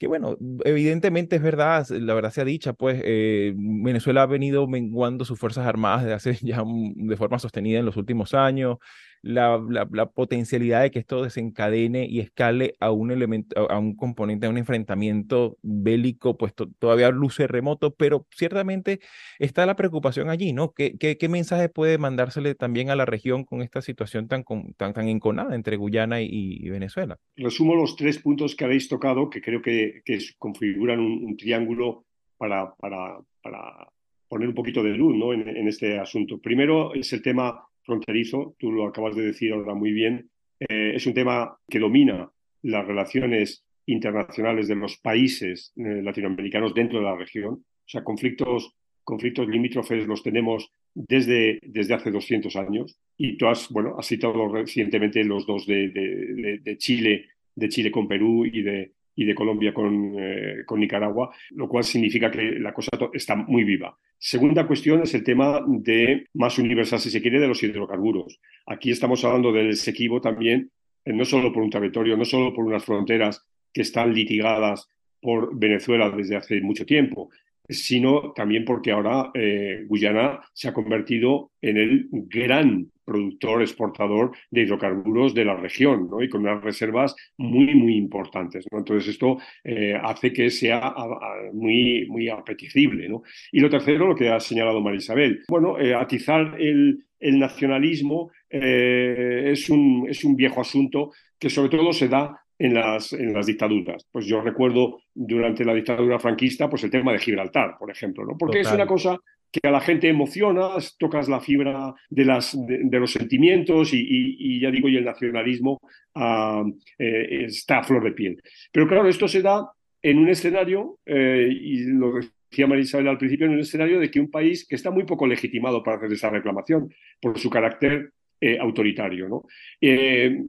que 0.00 0.06
bueno, 0.06 0.38
evidentemente 0.64 1.36
es 1.36 1.42
verdad, 1.42 1.86
la 1.90 2.14
verdad 2.14 2.30
sea 2.30 2.46
dicha, 2.46 2.72
pues 2.72 3.02
eh, 3.04 3.52
Venezuela 3.54 4.22
ha 4.22 4.26
venido 4.26 4.66
menguando 4.66 5.26
sus 5.26 5.38
Fuerzas 5.38 5.66
Armadas 5.66 6.02
desde 6.04 6.14
hace 6.14 6.34
ya 6.42 6.62
de 6.66 7.16
forma 7.18 7.38
sostenida 7.38 7.78
en 7.80 7.84
los 7.84 7.98
últimos 7.98 8.32
años, 8.32 8.78
la, 9.22 9.62
la, 9.68 10.06
potencialidad 10.06 10.82
de 10.82 10.90
que 10.90 10.98
esto 10.98 11.22
desencadene 11.22 12.06
y 12.06 12.20
escale 12.20 12.74
a 12.80 12.90
un 12.90 13.10
elemento, 13.10 13.70
a 13.70 13.78
un 13.78 13.94
componente, 13.94 14.46
a 14.46 14.50
un 14.50 14.56
enfrentamiento 14.56 15.58
bélico, 15.62 16.38
pues 16.38 16.54
todavía 16.78 17.10
luce 17.10 17.46
remoto, 17.46 17.94
pero 17.94 18.26
ciertamente 18.34 19.00
está 19.38 19.66
la 19.66 19.76
preocupación 19.76 20.30
allí, 20.30 20.52
¿no? 20.52 20.72
¿Qué, 20.72 20.96
qué, 20.98 21.18
qué 21.18 21.28
mensaje 21.28 21.68
puede 21.68 21.98
mandársele 21.98 22.54
también 22.54 22.90
a 22.90 22.96
la 22.96 23.04
región 23.04 23.44
con 23.44 23.60
esta 23.60 23.82
situación 23.82 24.26
tan, 24.26 24.44
tan, 24.76 24.94
tan 24.94 25.08
enconada 25.08 25.54
entre 25.54 25.76
Guyana 25.76 26.22
y, 26.22 26.68
Venezuela? 26.70 27.18
Resumo 27.36 27.74
los 27.74 27.96
tres 27.96 28.18
puntos 28.18 28.54
que 28.54 28.64
habéis 28.64 28.88
tocado, 28.88 29.28
que 29.28 29.42
creo 29.42 29.60
que, 29.60 30.02
que 30.04 30.18
configuran 30.38 31.00
un, 31.00 31.36
triángulo 31.36 32.04
para, 32.36 32.74
para, 32.74 33.18
para, 33.42 33.88
poner 34.28 34.48
un 34.48 34.54
poquito 34.54 34.82
de 34.82 34.90
luz 34.90 35.16
¿no? 35.16 35.32
en 35.32 35.66
este 35.66 35.98
asunto. 35.98 36.38
Primero 36.38 36.94
es 36.94 37.12
el 37.12 37.20
tema 37.20 37.64
fronterizo, 37.90 38.54
tú 38.58 38.70
lo 38.70 38.86
acabas 38.86 39.16
de 39.16 39.22
decir 39.22 39.52
ahora 39.52 39.74
muy 39.74 39.90
bien, 39.92 40.30
eh, 40.60 40.92
es 40.94 41.06
un 41.06 41.14
tema 41.14 41.58
que 41.68 41.80
domina 41.80 42.30
las 42.62 42.86
relaciones 42.86 43.64
internacionales 43.86 44.68
de 44.68 44.76
los 44.76 44.98
países 44.98 45.72
eh, 45.76 46.02
latinoamericanos 46.02 46.72
dentro 46.72 47.00
de 47.00 47.04
la 47.04 47.16
región. 47.16 47.54
O 47.54 47.88
sea, 47.88 48.04
conflictos, 48.04 48.76
conflictos 49.02 49.48
limítrofes 49.48 50.06
los 50.06 50.22
tenemos 50.22 50.70
desde, 50.94 51.58
desde 51.62 51.94
hace 51.94 52.10
200 52.12 52.54
años. 52.56 52.96
Y 53.16 53.36
tú 53.36 53.48
has, 53.48 53.68
bueno, 53.70 53.96
has 53.98 54.06
citado 54.06 54.46
recientemente 54.48 55.24
los 55.24 55.46
dos 55.46 55.66
de, 55.66 55.88
de, 55.88 56.58
de 56.62 56.78
Chile, 56.78 57.26
de 57.56 57.68
Chile 57.68 57.90
con 57.90 58.06
Perú 58.06 58.46
y 58.46 58.62
de, 58.62 58.92
y 59.20 59.26
de 59.26 59.34
Colombia 59.34 59.74
con, 59.74 60.14
eh, 60.18 60.62
con, 60.64 60.80
Nicaragua, 60.80 61.30
lo 61.50 61.68
cual 61.68 61.84
significa 61.84 62.30
que 62.30 62.52
la 62.58 62.72
cosa 62.72 62.88
está 63.12 63.36
muy 63.36 63.64
viva. 63.64 63.94
Segunda 64.18 64.66
cuestión 64.66 65.02
es 65.02 65.12
el 65.12 65.22
tema 65.22 65.60
de 65.68 66.26
más 66.34 66.58
universal, 66.58 66.98
si 67.00 67.10
se 67.10 67.20
quiere, 67.20 67.38
de 67.38 67.46
los 67.46 67.62
hidrocarburos. 67.62 68.40
Aquí 68.66 68.90
estamos 68.90 69.22
hablando 69.22 69.52
del 69.52 69.68
Esequibo 69.70 70.22
también, 70.22 70.70
eh, 71.04 71.12
no 71.12 71.26
solo 71.26 71.52
por 71.52 71.62
un 71.62 71.68
territorio, 71.68 72.16
no 72.16 72.24
solo 72.24 72.54
por 72.54 72.64
unas 72.64 72.82
fronteras 72.82 73.44
que 73.70 73.82
están 73.82 74.14
litigadas 74.14 74.88
por 75.20 75.58
Venezuela 75.58 76.08
desde 76.08 76.36
hace 76.36 76.62
mucho 76.62 76.86
tiempo, 76.86 77.28
sino 77.68 78.32
también 78.32 78.64
porque 78.64 78.92
ahora 78.92 79.30
eh, 79.34 79.84
Guyana 79.86 80.40
se 80.54 80.68
ha 80.68 80.72
convertido 80.72 81.50
en 81.60 81.76
el 81.76 82.08
gran 82.10 82.90
productor 83.10 83.60
exportador 83.60 84.30
de 84.50 84.62
hidrocarburos 84.62 85.34
de 85.34 85.44
la 85.44 85.56
región 85.56 86.08
¿no? 86.08 86.22
y 86.22 86.28
con 86.28 86.42
unas 86.42 86.62
reservas 86.62 87.16
muy, 87.36 87.74
muy 87.74 87.96
importantes. 87.96 88.66
¿no? 88.70 88.78
Entonces 88.78 89.08
esto 89.14 89.38
eh, 89.64 89.94
hace 90.00 90.32
que 90.32 90.48
sea 90.48 90.78
a, 90.78 91.02
a, 91.02 91.52
muy, 91.52 92.06
muy 92.08 92.28
apetecible. 92.28 93.08
¿no? 93.08 93.22
Y 93.50 93.58
lo 93.58 93.68
tercero, 93.68 94.06
lo 94.06 94.14
que 94.14 94.28
ha 94.28 94.38
señalado 94.38 94.80
María 94.80 94.98
Isabel, 94.98 95.42
bueno, 95.48 95.76
eh, 95.80 95.92
atizar 95.92 96.54
el, 96.60 97.04
el 97.18 97.38
nacionalismo 97.38 98.30
eh, 98.48 99.50
es, 99.52 99.68
un, 99.68 100.06
es 100.08 100.22
un 100.22 100.36
viejo 100.36 100.60
asunto 100.60 101.10
que 101.36 101.50
sobre 101.50 101.70
todo 101.70 101.92
se 101.92 102.06
da 102.06 102.40
en 102.60 102.74
las, 102.74 103.12
en 103.12 103.32
las 103.32 103.46
dictaduras. 103.46 104.06
Pues 104.12 104.26
yo 104.26 104.40
recuerdo 104.40 105.00
durante 105.12 105.64
la 105.64 105.74
dictadura 105.74 106.20
franquista, 106.20 106.68
pues 106.70 106.84
el 106.84 106.90
tema 106.90 107.12
de 107.12 107.18
Gibraltar, 107.18 107.76
por 107.76 107.90
ejemplo, 107.90 108.24
¿no? 108.24 108.36
Porque 108.38 108.58
Total. 108.58 108.72
es 108.72 108.76
una 108.76 108.86
cosa 108.86 109.18
que 109.50 109.66
a 109.66 109.70
la 109.70 109.80
gente 109.80 110.08
emociona, 110.08 110.70
tocas 110.98 111.28
la 111.28 111.40
fibra 111.40 111.94
de, 112.08 112.24
los 112.24 113.12
sentimientos 113.12 113.90
y, 113.92 114.60
ya 114.60 114.70
digo, 114.70 114.88
y 114.88 114.96
el 114.96 115.04
nacionalismo 115.04 115.80
uh, 116.14 116.68
eh, 116.98 117.44
está 117.46 117.78
a 117.78 117.82
flor 117.82 118.04
de 118.04 118.12
piel. 118.12 118.42
Pero 118.72 118.86
claro, 118.86 119.08
esto 119.08 119.26
se 119.26 119.42
da 119.42 119.70
en 120.02 120.18
un 120.18 120.28
escenario, 120.28 120.98
eh, 121.04 121.48
y 121.50 121.84
lo 121.84 122.14
decía 122.50 122.66
María 122.66 122.82
Isabel 122.82 123.08
al 123.08 123.18
principio, 123.18 123.46
en 123.46 123.52
un 123.52 123.60
escenario 123.60 124.00
de 124.00 124.10
que 124.10 124.20
un 124.20 124.30
país 124.30 124.66
que 124.66 124.76
está 124.76 124.90
muy 124.90 125.04
poco 125.04 125.26
legitimado 125.26 125.82
para 125.82 125.98
hacer 125.98 126.12
esa 126.12 126.30
reclamación 126.30 126.92
por 127.20 127.38
su 127.38 127.50
carácter 127.50 128.12
eh, 128.40 128.58
autoritario. 128.58 129.28
¿no? 129.28 129.44
Eh, 129.80 130.44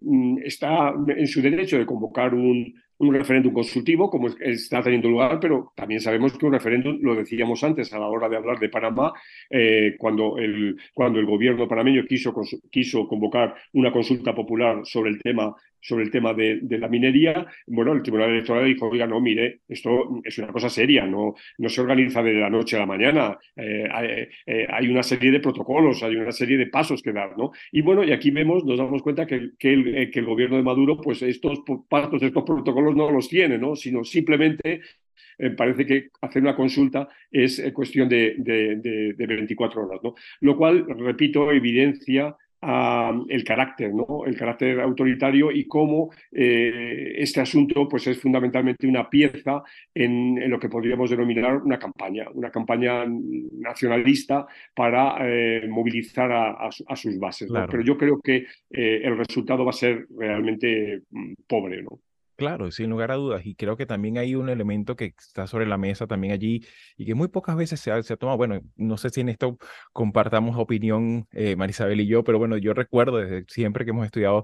está 0.46 0.94
en 1.08 1.28
su 1.28 1.42
derecho 1.42 1.78
de 1.78 1.86
convocar 1.86 2.34
un, 2.34 2.74
un 3.02 3.16
referéndum 3.16 3.54
consultivo, 3.54 4.10
como 4.10 4.28
está 4.28 4.82
teniendo 4.82 5.10
lugar, 5.10 5.40
pero 5.40 5.74
también 5.76 6.02
sabemos 6.02 6.38
que 6.38 6.46
un 6.46 6.54
referéndum, 6.54 7.00
lo 7.02 7.16
decíamos 7.16 7.64
antes 7.64 7.92
a 7.94 8.00
la 8.00 8.08
hora 8.08 8.30
de 8.30 8.38
hablar 8.38 8.60
de 8.60 8.70
Panamá, 8.70 9.14
eh, 9.50 9.96
cuando, 9.98 10.38
el, 10.38 10.78
cuando 10.94 11.20
el 11.20 11.26
gobierno 11.26 11.68
panameño 11.68 12.06
quiso, 12.06 12.34
quiso 12.70 13.08
convocar 13.08 13.56
una 13.74 13.92
consulta 13.92 14.36
popular 14.36 14.82
sobre 14.84 15.12
el 15.12 15.22
tema 15.22 15.56
sobre 15.82 16.04
el 16.04 16.12
tema 16.12 16.34
de, 16.34 16.60
la 16.78 16.88
minería, 16.88 17.46
bueno, 17.68 17.94
el 17.94 18.04
Tribunal 18.04 18.30
Electoral 18.30 18.66
dijo, 18.66 18.88
oiga, 18.88 19.08
no, 19.08 19.20
mire, 19.20 19.62
esto 19.68 20.22
es 20.24 20.38
una 20.38 20.48
cosa 20.48 20.70
seria, 20.70 21.06
no, 21.06 21.34
no 21.58 21.70
se 21.70 21.82
organiza 21.82 22.22
de 22.22 22.34
la 22.34 22.50
noche 22.50 22.76
a 22.76 22.80
la 22.80 22.86
mañana, 22.86 23.38
eh, 23.56 24.30
eh, 24.46 24.68
hay, 24.70 24.88
una 24.88 25.04
serie 25.04 25.32
de 25.32 25.40
protocolos, 25.40 26.04
hay 26.04 26.16
una 26.16 26.32
serie 26.32 26.58
de 26.58 26.68
pasos 26.68 27.02
que 27.02 27.12
dar, 27.12 27.38
¿no? 27.38 27.52
Y 27.72 27.82
bueno, 27.82 28.04
y 28.04 28.12
aquí 28.12 28.30
vemos, 28.32 28.64
nos 28.64 28.78
damos 28.78 29.02
cuenta 29.02 29.26
que, 29.26 29.52
que, 29.58 29.74
el, 29.74 30.12
que 30.12 30.20
el 30.20 30.26
gobierno 30.26 30.58
de 30.58 30.64
Maduro, 30.64 30.98
pues 30.98 31.22
estos 31.24 31.64
pasos, 31.90 32.22
estos 32.22 32.44
protocolos 32.44 32.91
no 32.96 33.12
los 33.12 33.28
tiene, 33.28 33.58
¿no? 33.58 33.76
sino 33.76 34.04
simplemente 34.04 34.82
eh, 35.42 35.50
parece 35.52 35.88
que 35.88 36.10
hacer 36.22 36.44
una 36.44 36.56
consulta 36.56 37.10
es 37.32 37.58
eh, 37.58 37.74
cuestión 37.74 38.08
de, 38.08 38.36
de, 38.38 39.26
24 39.26 39.88
horas. 39.88 40.00
¿no? 40.04 40.14
Lo 40.42 40.56
cual, 40.56 40.86
repito, 40.88 41.52
evidencia 41.52 42.36
el 42.64 43.44
carácter, 43.44 43.92
¿no? 43.92 44.24
El 44.24 44.38
carácter 44.38 44.82
autoritario 44.82 45.52
y 45.52 45.66
cómo 45.66 46.12
eh, 46.32 47.16
este 47.18 47.42
asunto 47.42 47.90
pues, 47.90 48.06
es 48.06 48.22
fundamentalmente 48.22 48.86
una 48.86 49.10
pieza 49.10 49.64
en, 49.96 50.48
lo 50.48 50.60
que 50.60 50.70
podríamos 50.70 51.10
denominar 51.10 51.58
una 51.58 51.80
campaña, 51.80 52.28
una 52.32 52.52
campaña 52.52 53.04
nacionalista 53.08 54.46
para 54.76 55.18
movilizar 55.68 56.32
a, 56.32 56.96
sus 56.96 57.18
bases. 57.18 57.50
Pero 57.52 57.82
yo 57.82 57.98
creo 57.98 58.22
que 58.22 58.46
el 58.70 59.18
resultado 59.18 59.66
va 59.66 59.72
a 59.72 59.74
ser 59.74 60.06
realmente 60.16 61.02
mm, 61.10 61.34
pobre, 61.48 61.82
¿no? 61.82 62.00
Claro, 62.42 62.72
sin 62.72 62.90
lugar 62.90 63.12
a 63.12 63.16
dudas. 63.18 63.46
Y 63.46 63.54
creo 63.54 63.78
que 63.78 63.86
también 63.86 64.18
hay 64.18 64.34
un 64.34 64.50
elemento 64.50 64.96
que 64.96 65.14
está 65.16 65.46
sobre 65.46 65.68
la 65.68 65.78
mesa 65.78 66.08
también 66.08 66.34
allí 66.34 66.66
y 66.98 67.06
que 67.06 67.14
muy 67.14 67.28
pocas 67.28 67.56
veces 67.56 67.80
se 67.80 67.92
ha, 67.92 68.02
se 68.02 68.18
tomado. 68.18 68.36
Bueno, 68.36 68.60
no 68.78 68.98
sé 68.98 69.12
si 69.12 69.22
en 69.22 69.30
esto 69.30 69.60
compartamos 69.94 70.58
opinión, 70.58 71.28
eh, 71.34 71.56
Marisabel 71.56 72.02
y 72.02 72.08
yo, 72.08 72.24
pero 72.24 72.40
bueno, 72.40 72.58
yo 72.58 72.74
recuerdo 72.74 73.18
desde 73.18 73.46
siempre 73.48 73.86
que 73.86 73.92
hemos 73.92 74.08
estudiado 74.08 74.44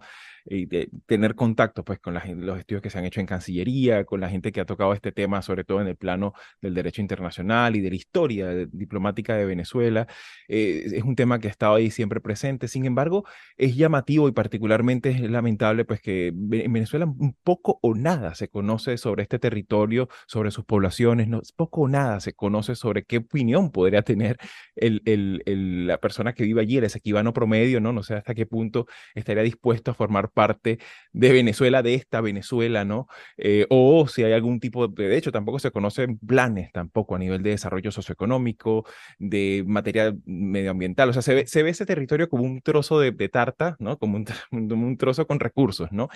y 0.49 0.65
de 0.65 0.89
tener 1.05 1.35
contacto 1.35 1.83
pues 1.83 1.99
con 1.99 2.13
los 2.13 2.59
estudios 2.59 2.81
que 2.81 2.89
se 2.89 2.97
han 2.97 3.05
hecho 3.05 3.19
en 3.19 3.25
Cancillería, 3.25 4.05
con 4.05 4.21
la 4.21 4.29
gente 4.29 4.51
que 4.51 4.61
ha 4.61 4.65
tocado 4.65 4.93
este 4.93 5.11
tema, 5.11 5.41
sobre 5.41 5.63
todo 5.63 5.81
en 5.81 5.87
el 5.87 5.95
plano 5.95 6.33
del 6.61 6.73
derecho 6.73 7.01
internacional 7.01 7.75
y 7.75 7.81
de 7.81 7.89
la 7.89 7.95
historia 7.95 8.49
diplomática 8.71 9.35
de 9.35 9.45
Venezuela. 9.45 10.07
Eh, 10.47 10.83
es 10.93 11.03
un 11.03 11.15
tema 11.15 11.39
que 11.39 11.47
ha 11.47 11.51
estado 11.51 11.75
ahí 11.75 11.91
siempre 11.91 12.21
presente. 12.21 12.67
Sin 12.67 12.85
embargo, 12.85 13.25
es 13.57 13.75
llamativo 13.75 14.27
y 14.27 14.31
particularmente 14.31 15.09
es 15.09 15.21
lamentable 15.21 15.85
pues 15.85 16.01
que 16.01 16.27
en 16.27 16.73
Venezuela 16.73 17.05
un 17.05 17.35
poco 17.43 17.79
o 17.81 17.95
nada 17.95 18.35
se 18.35 18.47
conoce 18.47 18.97
sobre 18.97 19.23
este 19.23 19.39
territorio, 19.39 20.09
sobre 20.27 20.51
sus 20.51 20.65
poblaciones, 20.65 21.27
no, 21.27 21.41
poco 21.55 21.81
o 21.81 21.87
nada 21.87 22.19
se 22.19 22.33
conoce 22.33 22.75
sobre 22.75 23.03
qué 23.03 23.17
opinión 23.17 23.71
podría 23.71 24.01
tener 24.01 24.37
el, 24.75 25.01
el, 25.05 25.87
la 25.87 25.99
persona 25.99 26.33
que 26.33 26.43
vive 26.43 26.61
allí, 26.61 26.77
el 26.77 26.85
equivano 26.85 27.33
promedio, 27.33 27.79
¿no? 27.79 27.93
No 27.93 28.03
sé 28.03 28.15
hasta 28.15 28.35
qué 28.35 28.45
punto 28.45 28.87
estaría 29.15 29.43
dispuesto 29.43 29.91
a 29.91 29.93
formar 29.93 30.31
parte 30.37 30.77
de 31.13 31.31
Venezuela, 31.31 31.81
de 31.81 31.95
esta 31.95 32.21
Venezuela, 32.21 32.85
¿no? 32.85 33.07
Eh, 33.37 33.65
o 33.69 34.07
si 34.07 34.23
hay 34.23 34.33
algún 34.33 34.59
tipo 34.59 34.87
de, 34.87 35.07
de 35.07 35.17
hecho, 35.17 35.31
tampoco 35.31 35.57
se 35.57 35.71
conocen 35.71 36.19
planes 36.19 36.71
tampoco 36.71 37.15
a 37.15 37.19
nivel 37.19 37.41
de 37.41 37.49
desarrollo 37.49 37.91
socioeconómico, 37.91 38.85
de 39.17 39.63
materia 39.65 40.15
medioambiental, 40.25 41.09
o 41.09 41.13
sea, 41.13 41.23
se 41.23 41.33
ve, 41.33 41.47
se 41.47 41.63
ve 41.63 41.71
ese 41.71 41.87
territorio 41.87 42.29
como 42.29 42.43
un 42.43 42.61
trozo 42.61 42.99
de, 42.99 43.11
tarta, 43.29 43.75
¿no? 43.79 43.97
Como 43.97 44.17
un, 44.51 44.71
un, 44.71 44.97
trozo 44.97 45.25
con 45.25 45.39
recursos, 45.39 45.91
¿no? 45.91 46.07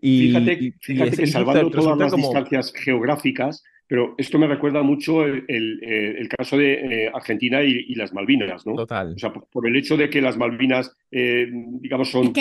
Y, 0.00 0.32
fíjate, 0.80 1.16
que 1.16 1.26
salvando 1.26 1.70
todas 1.70 1.98
las 1.98 2.14
distancias 2.14 2.72
geográficas, 2.72 3.64
pero 3.86 4.14
esto 4.16 4.38
me 4.38 4.46
recuerda 4.46 4.82
mucho 4.82 5.24
el, 5.24 5.44
el, 5.48 6.28
caso 6.28 6.56
de 6.56 6.72
eh, 6.72 7.10
Argentina 7.12 7.62
y, 7.62 7.94
las 7.94 8.12
Malvinas, 8.14 8.66
¿no? 8.66 8.74
Total. 8.74 9.12
O 9.14 9.18
sea, 9.18 9.32
por, 9.32 9.68
el 9.68 9.76
hecho 9.76 9.96
de 9.96 10.08
que 10.08 10.22
las 10.22 10.36
Malvinas, 10.38 10.96
eh, 11.10 11.48
digamos, 11.80 12.10
son 12.10 12.32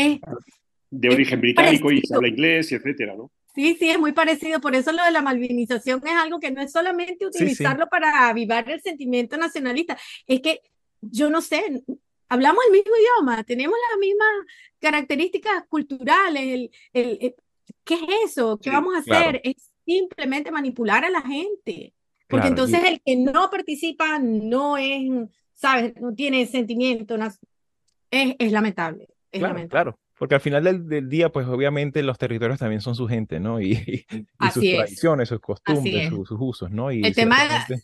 de 0.93 1.09
origen 1.09 1.41
británico 1.41 1.91
y 1.91 2.01
se 2.01 2.13
habla 2.13 2.27
inglés, 2.27 2.71
y 2.71 2.75
etcétera, 2.75 3.15
¿no? 3.15 3.31
Sí, 3.55 3.75
sí, 3.79 3.89
es 3.89 3.99
muy 3.99 4.13
parecido. 4.13 4.59
Por 4.61 4.75
eso 4.75 4.91
lo 4.91 5.03
de 5.03 5.11
la 5.11 5.21
malvinización 5.21 6.01
es 6.05 6.13
algo 6.13 6.39
que 6.39 6.51
no 6.51 6.61
es 6.61 6.71
solamente 6.71 7.25
utilizarlo 7.25 7.87
para 7.87 8.29
avivar 8.29 8.69
el 8.69 8.81
sentimiento 8.81 9.37
nacionalista, 9.37 9.97
es 10.27 10.41
que 10.41 10.61
yo 11.01 11.29
no 11.29 11.41
sé, 11.41 11.63
hablamos 12.29 12.63
el 12.67 12.71
mismo 12.71 12.91
idioma, 12.95 13.43
tenemos 13.43 13.75
las 13.89 13.99
mismas 13.99 14.29
características 14.79 15.65
culturales. 15.67 16.69
El, 16.93 17.35
¿Qué 17.83 17.95
es 17.95 18.31
eso? 18.31 18.59
¿Qué 18.61 18.69
vamos 18.69 18.95
a 18.95 18.99
hacer? 18.99 19.41
Es 19.43 19.71
simplemente 19.85 20.51
manipular 20.51 21.03
a 21.05 21.09
la 21.09 21.21
gente. 21.21 21.93
Porque 22.27 22.47
entonces 22.47 22.83
el 22.85 23.01
que 23.03 23.15
no 23.15 23.49
participa 23.49 24.17
no 24.19 24.77
es, 24.77 25.09
¿sabes? 25.53 25.93
No 25.99 26.13
tiene 26.13 26.45
sentimiento. 26.45 27.15
Es, 28.09 28.35
es 28.39 28.51
lamentable. 28.51 29.09
Es 29.31 29.41
lamentable. 29.41 29.69
Claro, 29.69 29.99
porque 30.17 30.35
al 30.35 30.41
final 30.41 30.87
del, 30.87 31.09
día, 31.09 31.29
pues 31.29 31.47
obviamente 31.47 32.03
los 32.03 32.17
territorios 32.17 32.59
también 32.59 32.81
son 32.81 32.95
su 32.95 33.07
gente, 33.07 33.39
¿no? 33.39 33.59
Y, 33.59 34.05
sus 34.53 34.63
tradiciones, 34.63 35.29
sus 35.29 35.39
costumbres, 35.39 36.09
sus, 36.09 36.31
usos, 36.31 36.71
¿no? 36.71 36.91
Y 36.91 37.03
el 37.03 37.15
tema 37.15 37.37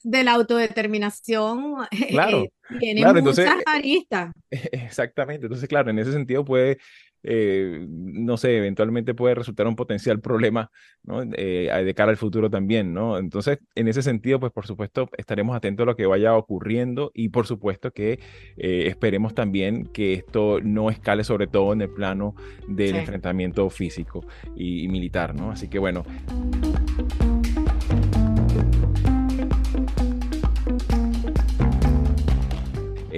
de 0.03 0.23
la 0.23 0.33
autodeterminación 0.33 1.75
claro, 2.09 2.43
eh, 2.43 2.51
tiene 2.79 3.21
muchas 3.21 3.55
aristas. 3.65 4.33
Exactamente, 4.51 5.47
entonces 5.47 5.67
claro, 5.67 5.89
en 5.89 5.99
ese 5.99 6.11
sentido 6.11 6.45
puede 6.45 6.77
eh, 7.23 7.85
no 7.89 8.37
sé, 8.37 8.57
eventualmente 8.57 9.13
puede 9.13 9.35
resultar 9.35 9.67
un 9.67 9.75
potencial 9.75 10.19
problema 10.21 10.71
¿no? 11.03 11.23
Eh, 11.33 11.69
de 11.83 11.93
cara 11.93 12.11
al 12.11 12.17
futuro 12.17 12.49
también, 12.49 12.93
¿no? 12.93 13.17
Entonces, 13.17 13.59
en 13.75 13.87
ese 13.87 14.01
sentido, 14.01 14.39
pues 14.39 14.51
por 14.51 14.67
supuesto, 14.67 15.09
estaremos 15.17 15.55
atentos 15.55 15.83
a 15.83 15.87
lo 15.87 15.95
que 15.95 16.05
vaya 16.05 16.35
ocurriendo 16.35 17.11
y 17.13 17.29
por 17.29 17.47
supuesto 17.47 17.91
que 17.91 18.19
eh, 18.57 18.85
esperemos 18.87 19.33
también 19.33 19.85
que 19.85 20.13
esto 20.13 20.59
no 20.61 20.89
escale 20.89 21.23
sobre 21.23 21.47
todo 21.47 21.73
en 21.73 21.81
el 21.81 21.89
plano 21.89 22.35
del 22.67 22.95
enfrentamiento 22.95 23.69
físico 23.69 24.25
y, 24.55 24.83
y 24.83 24.87
militar, 24.87 25.35
¿no? 25.35 25.51
Así 25.51 25.67
que 25.67 25.79
bueno. 25.79 26.03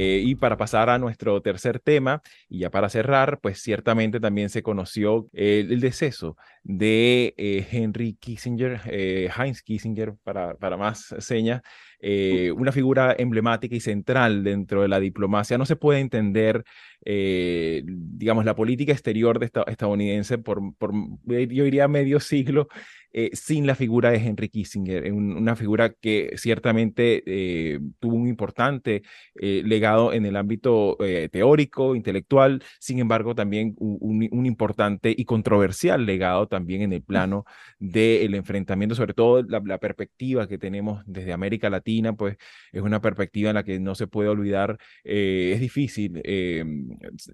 Eh, 0.03 0.23
y 0.25 0.33
para 0.33 0.57
pasar 0.57 0.89
a 0.89 0.97
nuestro 0.97 1.39
tercer 1.43 1.79
tema, 1.79 2.23
y 2.49 2.59
ya 2.61 2.71
para 2.71 2.89
cerrar, 2.89 3.39
pues 3.39 3.61
ciertamente 3.61 4.19
también 4.19 4.49
se 4.49 4.63
conoció 4.63 5.27
el 5.31 5.79
deceso 5.79 6.37
de 6.63 7.35
eh, 7.37 7.67
Henry 7.71 8.17
Kissinger, 8.19 8.81
eh, 8.87 9.29
Heinz 9.37 9.61
Kissinger, 9.61 10.15
para, 10.23 10.55
para 10.55 10.75
más 10.75 11.13
señas, 11.19 11.61
una 12.01 12.71
figura 12.71 13.15
emblemática 13.17 13.75
y 13.75 13.79
central 13.79 14.43
dentro 14.43 14.81
de 14.81 14.87
la 14.87 14.99
diplomacia. 14.99 15.57
No 15.57 15.65
se 15.65 15.75
puede 15.75 15.99
entender, 15.99 16.63
digamos, 17.03 18.45
la 18.45 18.55
política 18.55 18.91
exterior 18.91 19.39
de 19.39 19.45
esta, 19.45 19.63
estadounidense 19.63 20.37
por, 20.37 20.75
por, 20.77 20.93
yo 21.25 21.63
diría, 21.63 21.87
medio 21.87 22.19
siglo 22.19 22.67
eh, 23.13 23.29
sin 23.33 23.67
la 23.67 23.75
figura 23.75 24.09
de 24.11 24.17
Henry 24.19 24.47
Kissinger, 24.47 25.11
una 25.11 25.57
figura 25.57 25.89
que 25.91 26.31
ciertamente 26.37 27.23
eh, 27.25 27.79
tuvo 27.99 28.15
un 28.15 28.27
importante 28.29 29.03
eh, 29.35 29.63
legado 29.65 30.13
en 30.13 30.25
el 30.25 30.37
ámbito 30.37 30.97
teórico, 31.31 31.95
intelectual, 31.95 32.63
sin 32.79 32.99
embargo 32.99 33.35
también 33.35 33.75
un, 33.79 34.45
importante 34.45 35.13
y 35.15 35.25
controversial 35.25 36.05
legado 36.05 36.47
también 36.47 36.83
en 36.83 36.93
el 36.93 37.01
plano 37.03 37.45
del 37.79 38.33
enfrentamiento, 38.33 38.95
sobre 38.95 39.13
todo 39.13 39.43
la, 39.43 39.77
perspectiva 39.77 40.47
que 40.47 40.57
tenemos 40.57 41.03
desde 41.05 41.33
América 41.33 41.69
Latina, 41.69 41.90
pues 42.17 42.38
es 42.71 42.82
una 42.82 43.01
perspectiva 43.01 43.49
en 43.49 43.56
la 43.56 43.63
que 43.63 43.80
no 43.80 43.95
se 43.95 44.08
puede 44.08 44.30
olvidar, 44.30 44.77
es 45.04 45.60
difícil 45.60 46.21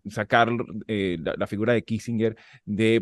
sacar 0.09 0.49
la, 0.87 1.47
figura 1.47 1.73
de 1.73 1.83
Kissinger 1.83 2.35
de 2.65 3.01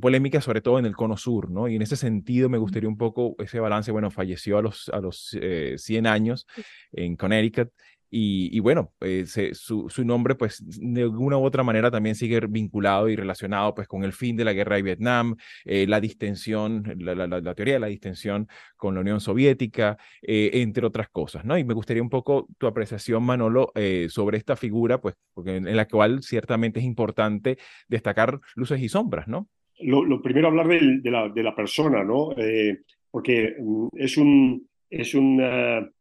polémica, 0.00 0.40
sobre 0.40 0.60
todo 0.60 0.78
en 0.78 0.86
el 0.86 0.96
cono 0.96 1.16
sur, 1.16 1.50
¿no? 1.50 1.68
Y 1.68 1.76
en 1.76 1.82
ese 1.82 1.96
sentido 1.96 2.48
me 2.48 2.58
gustaría 2.58 2.88
un 2.88 2.96
poco 2.96 3.36
ese 3.38 3.60
balance. 3.60 3.90
Bueno, 3.90 4.10
falleció 4.10 4.58
a 4.58 4.62
los, 4.62 4.88
a 4.90 5.00
los 5.00 5.36
100 5.76 6.06
eh, 6.06 6.08
años 6.08 6.46
en 6.92 7.16
Connecticut. 7.16 7.70
Y, 8.10 8.60
bueno, 8.60 8.92
eh, 9.00 9.24
su, 9.26 9.88
su, 9.88 10.04
nombre 10.04 10.36
pues 10.36 10.62
de 10.64 11.02
alguna 11.02 11.36
u 11.36 11.44
otra 11.44 11.62
manera 11.62 11.90
también 11.90 12.14
sigue 12.14 12.40
vinculado 12.48 13.08
y 13.08 13.16
relacionado 13.16 13.74
pues 13.74 13.88
con 13.88 14.04
el 14.04 14.12
fin 14.12 14.36
de 14.36 14.44
la 14.44 14.52
guerra 14.52 14.76
de 14.76 14.82
Vietnam, 14.82 15.36
eh, 15.64 15.86
la 15.86 16.00
distensión, 16.00 16.94
la, 16.98 17.14
la, 17.26 17.54
teoría 17.54 17.74
de 17.74 17.80
la 17.80 17.88
distensión 17.88 18.48
con 18.76 18.94
la 18.94 19.00
Unión 19.00 19.20
Soviética, 19.20 19.98
entre 20.22 20.86
otras 20.86 21.08
cosas, 21.08 21.44
¿no? 21.44 21.58
Y 21.58 21.64
me 21.64 21.74
gustaría 21.74 22.02
un 22.02 22.10
poco 22.10 22.48
tu 22.58 22.66
apreciación, 22.66 23.22
Manolo, 23.24 23.72
sobre 24.08 24.38
esta 24.38 24.56
figura, 24.56 25.00
pues 25.00 25.16
porque 25.34 25.56
en, 25.56 25.76
la 25.76 25.86
cual 25.86 26.22
ciertamente 26.22 26.80
es 26.80 26.86
importante 26.86 27.58
destacar 27.88 28.40
luces 28.54 28.80
y 28.80 28.88
sombras, 28.88 29.28
¿no? 29.28 29.48
lo, 29.80 30.22
primero 30.22 30.48
hablar 30.48 30.68
de, 30.68 31.10
la, 31.10 31.28
de, 31.28 31.42
la, 31.42 31.54
persona, 31.54 32.02
¿no? 32.02 32.32
Eh, 32.36 32.78
porque 33.10 33.56
mm, 33.58 33.88
es 33.94 34.16
un, 34.16 34.66
es, 34.90 35.14
un, 35.14 35.40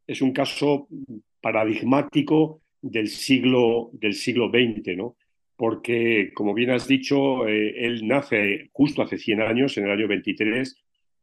es 0.08 0.22
un 0.22 0.32
caso 0.32 0.88
paradigmático 1.46 2.64
del 2.82 3.08
siglo, 3.08 3.92
del 3.94 4.16
siglo 4.16 4.50
XX, 4.50 4.98
¿no? 4.98 5.16
Porque, 5.56 6.32
como 6.34 6.56
bien 6.56 6.72
has 6.72 6.88
dicho, 6.88 7.48
eh, 7.48 7.86
él 7.86 8.08
nace 8.08 8.72
justo 8.74 9.04
hace 9.04 9.20
100 9.20 9.42
años, 9.42 9.78
en 9.78 9.86
el 9.86 9.92
año 9.92 10.08
23, 10.08 10.76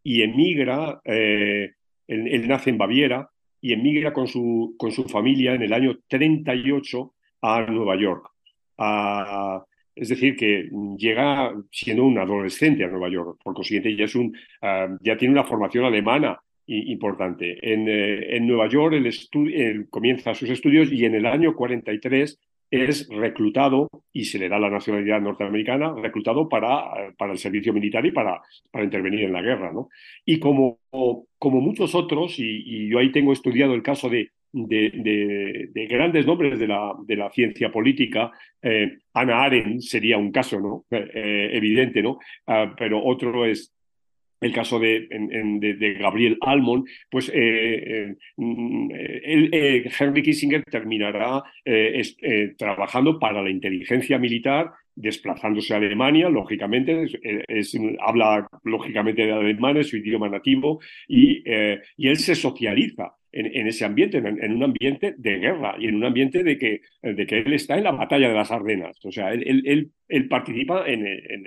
y 0.04 0.22
emigra, 0.22 1.00
él, 1.04 1.74
él, 2.06 2.46
nace 2.46 2.70
en 2.70 2.78
Baviera 2.78 3.28
y 3.60 3.72
emigra 3.72 4.12
con 4.12 4.28
su, 4.28 4.76
con 4.78 4.92
su 4.92 5.08
familia 5.08 5.56
en 5.56 5.62
el 5.62 5.72
año 5.72 5.98
38 6.06 7.14
a 7.42 7.62
Nueva 7.62 7.96
York. 7.96 8.30
Es 9.96 10.08
decir, 10.08 10.36
que 10.36 10.70
llega 10.96 11.52
siendo 11.72 12.04
un 12.04 12.16
adolescente 12.16 12.84
a 12.84 12.88
Nueva 12.88 13.08
York, 13.08 13.40
por 13.42 13.54
consiguiente 13.54 13.96
ya, 13.96 14.04
es 14.04 14.14
un, 14.14 14.26
uh, 14.62 14.96
ya 15.00 15.16
tiene 15.16 15.32
una 15.32 15.44
formación 15.44 15.84
alemana 15.84 16.40
importante. 16.66 17.58
En, 17.62 17.88
eh, 17.88 18.36
en 18.36 18.46
Nueva 18.46 18.68
York 18.68 18.94
él, 18.94 19.86
comienza 19.90 20.34
sus 20.34 20.50
estudios 20.50 20.92
y 20.92 21.04
en 21.04 21.14
el 21.14 21.26
año 21.26 21.54
43 21.54 22.38
es 22.70 23.06
reclutado 23.10 23.88
y 24.12 24.24
se 24.24 24.38
le 24.38 24.48
da 24.48 24.58
la 24.58 24.70
nacionalidad 24.70 25.20
norteamericana, 25.20 25.94
reclutado 25.94 26.48
para, 26.48 27.12
para 27.18 27.32
el 27.32 27.38
servicio 27.38 27.72
militar 27.72 28.06
y 28.06 28.12
para, 28.12 28.40
para 28.70 28.84
intervenir 28.84 29.24
en 29.24 29.32
la 29.32 29.42
guerra. 29.42 29.72
¿no? 29.72 29.90
Y 30.24 30.38
como, 30.38 30.78
como 31.38 31.60
muchos 31.60 31.94
otros, 31.94 32.38
y, 32.38 32.88
yo 32.88 32.98
ahí 32.98 33.12
tengo 33.12 33.32
estudiado 33.32 33.74
el 33.74 33.82
caso 33.82 34.08
de 34.08 34.30
de, 34.52 35.70
de, 35.72 35.86
grandes 35.86 36.26
nombres 36.26 36.58
de 36.58 36.68
la, 36.68 36.94
de 37.06 37.16
la 37.16 37.30
ciencia 37.30 37.72
política. 37.72 38.30
Eh, 38.60 38.98
Ana 39.14 39.42
Arendt 39.42 39.80
sería 39.80 40.18
un 40.18 40.30
caso 40.30 40.60
¿no? 40.60 40.84
Eh, 40.90 41.50
evidente, 41.52 42.02
¿no? 42.02 42.18
Ah, 42.46 42.74
pero 42.76 43.02
otro 43.02 43.46
es 43.46 43.72
el 44.42 44.52
caso 44.52 44.78
de, 44.78 45.08
de, 45.08 45.94
Gabriel 45.94 46.36
Almond, 46.40 46.86
pues 47.10 47.30
eh, 47.34 48.14
mm, 48.36 48.90
Henry 49.98 50.22
Kissinger 50.22 50.64
terminará 50.64 51.42
trabajando 52.58 53.18
para 53.18 53.42
la 53.42 53.50
inteligencia 53.50 54.18
militar 54.18 54.72
desplazándose 54.94 55.72
a 55.72 55.78
Alemania, 55.78 56.28
lógicamente, 56.28 57.06
habla 58.00 58.46
lógicamente 58.62 59.24
de 59.24 59.32
alemán, 59.32 59.78
es 59.78 59.88
su 59.88 59.96
idioma 59.96 60.28
nativo, 60.28 60.80
y, 61.08 61.42
y 61.96 62.08
él 62.08 62.18
se 62.18 62.34
socializa 62.34 63.14
en, 63.32 63.66
ese 63.66 63.84
ambiente, 63.84 64.18
en, 64.18 64.52
un 64.52 64.62
ambiente 64.62 65.14
de 65.16 65.38
guerra 65.38 65.76
y 65.78 65.88
en 65.88 65.96
un 65.96 66.04
ambiente 66.04 66.44
de 66.44 66.58
que, 66.58 66.82
de 67.02 67.26
que 67.26 67.38
él 67.38 67.52
está 67.54 67.78
en 67.78 67.84
la 67.84 67.92
batalla 67.92 68.28
de 68.28 68.34
las 68.34 68.50
Ardenas. 68.50 68.98
O 69.04 69.10
sea, 69.10 69.32
él, 69.32 69.62
él, 69.64 69.90
él, 70.08 70.28
participa 70.28 70.86
en, 70.86 71.06
en, 71.06 71.44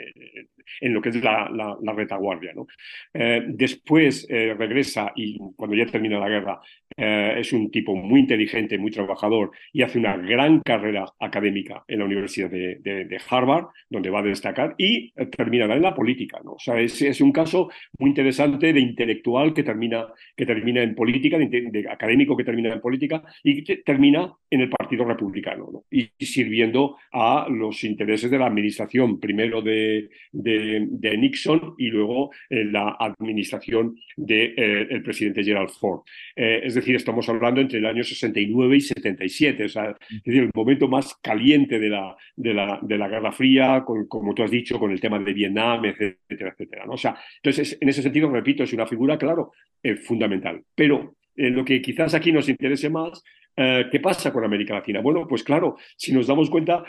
lo 0.82 1.02
que 1.02 1.10
es 1.10 1.24
la, 1.24 1.50
la, 1.50 1.94
retaguardia. 1.94 2.54
¿no? 2.54 2.68
Eh, 3.14 3.44
después 3.48 4.28
eh, 4.30 4.54
regresa 4.58 5.12
y 5.16 5.40
cuando 5.56 5.76
ya 5.76 5.86
termina 5.86 6.20
la 6.20 6.30
guerra 6.30 6.62
eh, 6.98 7.36
es 7.38 7.52
un 7.54 7.72
tipo 7.72 7.96
muy 7.96 8.22
inteligente, 8.22 8.78
muy 8.78 8.92
trabajador 8.92 9.52
y 9.74 9.82
hace 9.82 10.00
una 10.00 10.18
gran 10.18 10.62
carrera 10.62 11.06
académica 11.20 11.84
en 11.88 12.00
la 12.00 12.06
Universidad 12.06 12.50
de, 12.50 13.18
Harvard, 13.30 13.68
donde 13.90 14.10
va 14.10 14.20
a 14.20 14.24
destacar 14.24 14.76
y 14.78 15.12
terminará 15.12 15.76
en 15.76 15.82
la 15.82 15.96
política. 15.96 16.40
¿no? 16.44 16.54
O 16.54 16.60
sea, 16.60 16.80
es, 16.80 17.02
es, 17.02 17.22
un 17.22 17.32
caso 17.32 17.70
muy 17.98 18.10
interesante 18.10 18.72
de 18.72 18.80
intelectual 18.80 19.54
que 19.54 19.64
termina, 19.64 20.08
que 20.36 20.46
termina 20.46 20.82
en 20.84 20.96
política, 20.96 21.38
de, 21.38 21.86
académico 21.90 22.38
que 22.38 22.44
termina 22.44 22.74
en 22.74 22.82
política 22.82 23.24
y 23.44 23.64
que 23.64 23.78
termina 23.78 24.34
en 24.50 24.62
el 24.62 24.70
Partido 24.70 25.06
Republicano 25.06 25.84
y, 25.92 26.10
sirviendo 26.20 26.98
a 27.12 27.48
los 27.50 27.84
intereses 27.84 28.32
de 28.32 28.38
la 28.38 28.48
administración, 28.48 29.20
primero 29.20 29.62
de, 29.62 30.10
Nixon 30.34 31.76
y 31.78 31.88
luego 31.88 32.32
en 32.50 32.72
la 32.72 32.96
administración 33.00 33.96
del 34.16 34.56
de, 34.56 34.86
eh, 34.96 35.02
presidente 35.02 35.44
Gerald 35.44 35.70
Ford. 35.70 36.02
Eh, 36.36 36.62
es 36.64 36.76
decir, 36.76 36.85
estamos 36.94 37.28
hablando 37.30 37.62
entre 37.62 37.80
el 37.80 37.86
año 37.86 38.04
69 38.04 38.78
y 38.78 38.82
77, 38.82 39.66
o 39.66 39.70
sea, 39.70 39.90
es 39.92 40.24
decir, 40.24 40.44
el 40.44 40.52
momento 40.54 40.88
más 40.88 41.16
caliente 41.16 41.80
de 41.80 41.90
la, 41.90 42.16
de 42.36 42.54
la, 42.54 42.80
de 42.82 42.98
la 42.98 43.08
Guerra 43.08 43.32
Fría, 43.32 43.84
con, 43.86 44.08
como 44.08 44.36
tú 44.36 44.44
has 44.44 44.52
dicho, 44.52 44.78
con 44.78 44.92
el 44.92 45.02
tema 45.02 45.18
de 45.18 45.34
Vietnam, 45.34 45.86
etcétera, 45.86 46.52
etcétera. 46.52 46.86
¿no? 46.86 46.94
O 46.94 46.98
sea, 46.98 47.18
entonces, 47.38 47.78
en 47.82 47.90
ese 47.90 48.04
sentido, 48.04 48.30
repito, 48.30 48.64
es 48.64 48.74
una 48.74 48.86
figura, 48.86 49.18
claro, 49.18 49.54
eh, 49.82 49.96
fundamental. 49.96 50.62
Pero 50.76 51.16
lo 51.36 51.66
que 51.66 51.82
quizás 51.82 52.14
aquí 52.14 52.32
nos 52.32 52.48
interese 52.48 52.90
más, 52.90 53.24
eh, 53.56 53.86
¿qué 53.92 54.00
pasa 54.00 54.34
con 54.34 54.44
América 54.44 54.74
Latina? 54.74 55.02
Bueno, 55.02 55.28
pues 55.28 55.44
claro, 55.44 55.78
si 55.96 56.14
nos 56.14 56.28
damos 56.28 56.50
cuenta, 56.50 56.84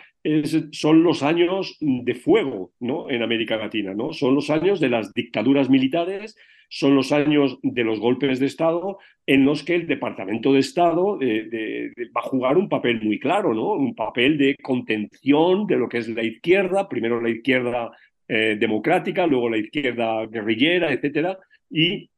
son 0.73 1.03
los 1.03 1.23
años 1.23 1.77
de 1.81 2.15
fuego 2.15 2.73
¿no? 2.81 3.09
en 3.11 3.23
América 3.23 3.57
Latina, 3.57 3.95
¿no? 3.95 4.13
Son 4.13 4.35
los 4.35 4.51
años 4.51 4.81
de 4.81 4.89
las 4.89 5.13
dictaduras 5.15 5.71
militares, 5.71 6.37
son 6.69 6.97
los 6.97 7.13
años 7.13 7.59
de 7.63 7.85
los 7.85 8.01
golpes 8.01 8.41
de 8.41 8.47
Estado 8.47 8.99
en 9.25 9.45
los 9.45 9.63
que 9.63 9.77
el 9.77 9.87
Departamento 9.87 10.53
de 10.53 10.61
Estado 10.61 11.19
va 11.19 12.21
a 12.21 12.29
jugar 12.29 12.59
un 12.59 12.69
papel 12.69 13.01
muy 13.03 13.19
claro, 13.21 13.55
¿no? 13.55 13.75
Un 13.75 13.95
papel 13.95 14.37
de 14.37 14.57
contención 14.57 15.67
de 15.67 15.77
lo 15.77 15.89
que 15.89 15.99
es 15.99 16.09
la 16.09 16.25
izquierda, 16.25 16.89
primero 16.89 17.21
la 17.21 17.31
izquierda 17.31 17.93
eh, 18.29 18.57
democrática, 18.59 19.27
luego 19.27 19.49
la 19.49 19.59
izquierda 19.59 20.27
guerrillera, 20.27 20.93
etcétera, 20.93 21.39
y 21.71 22.11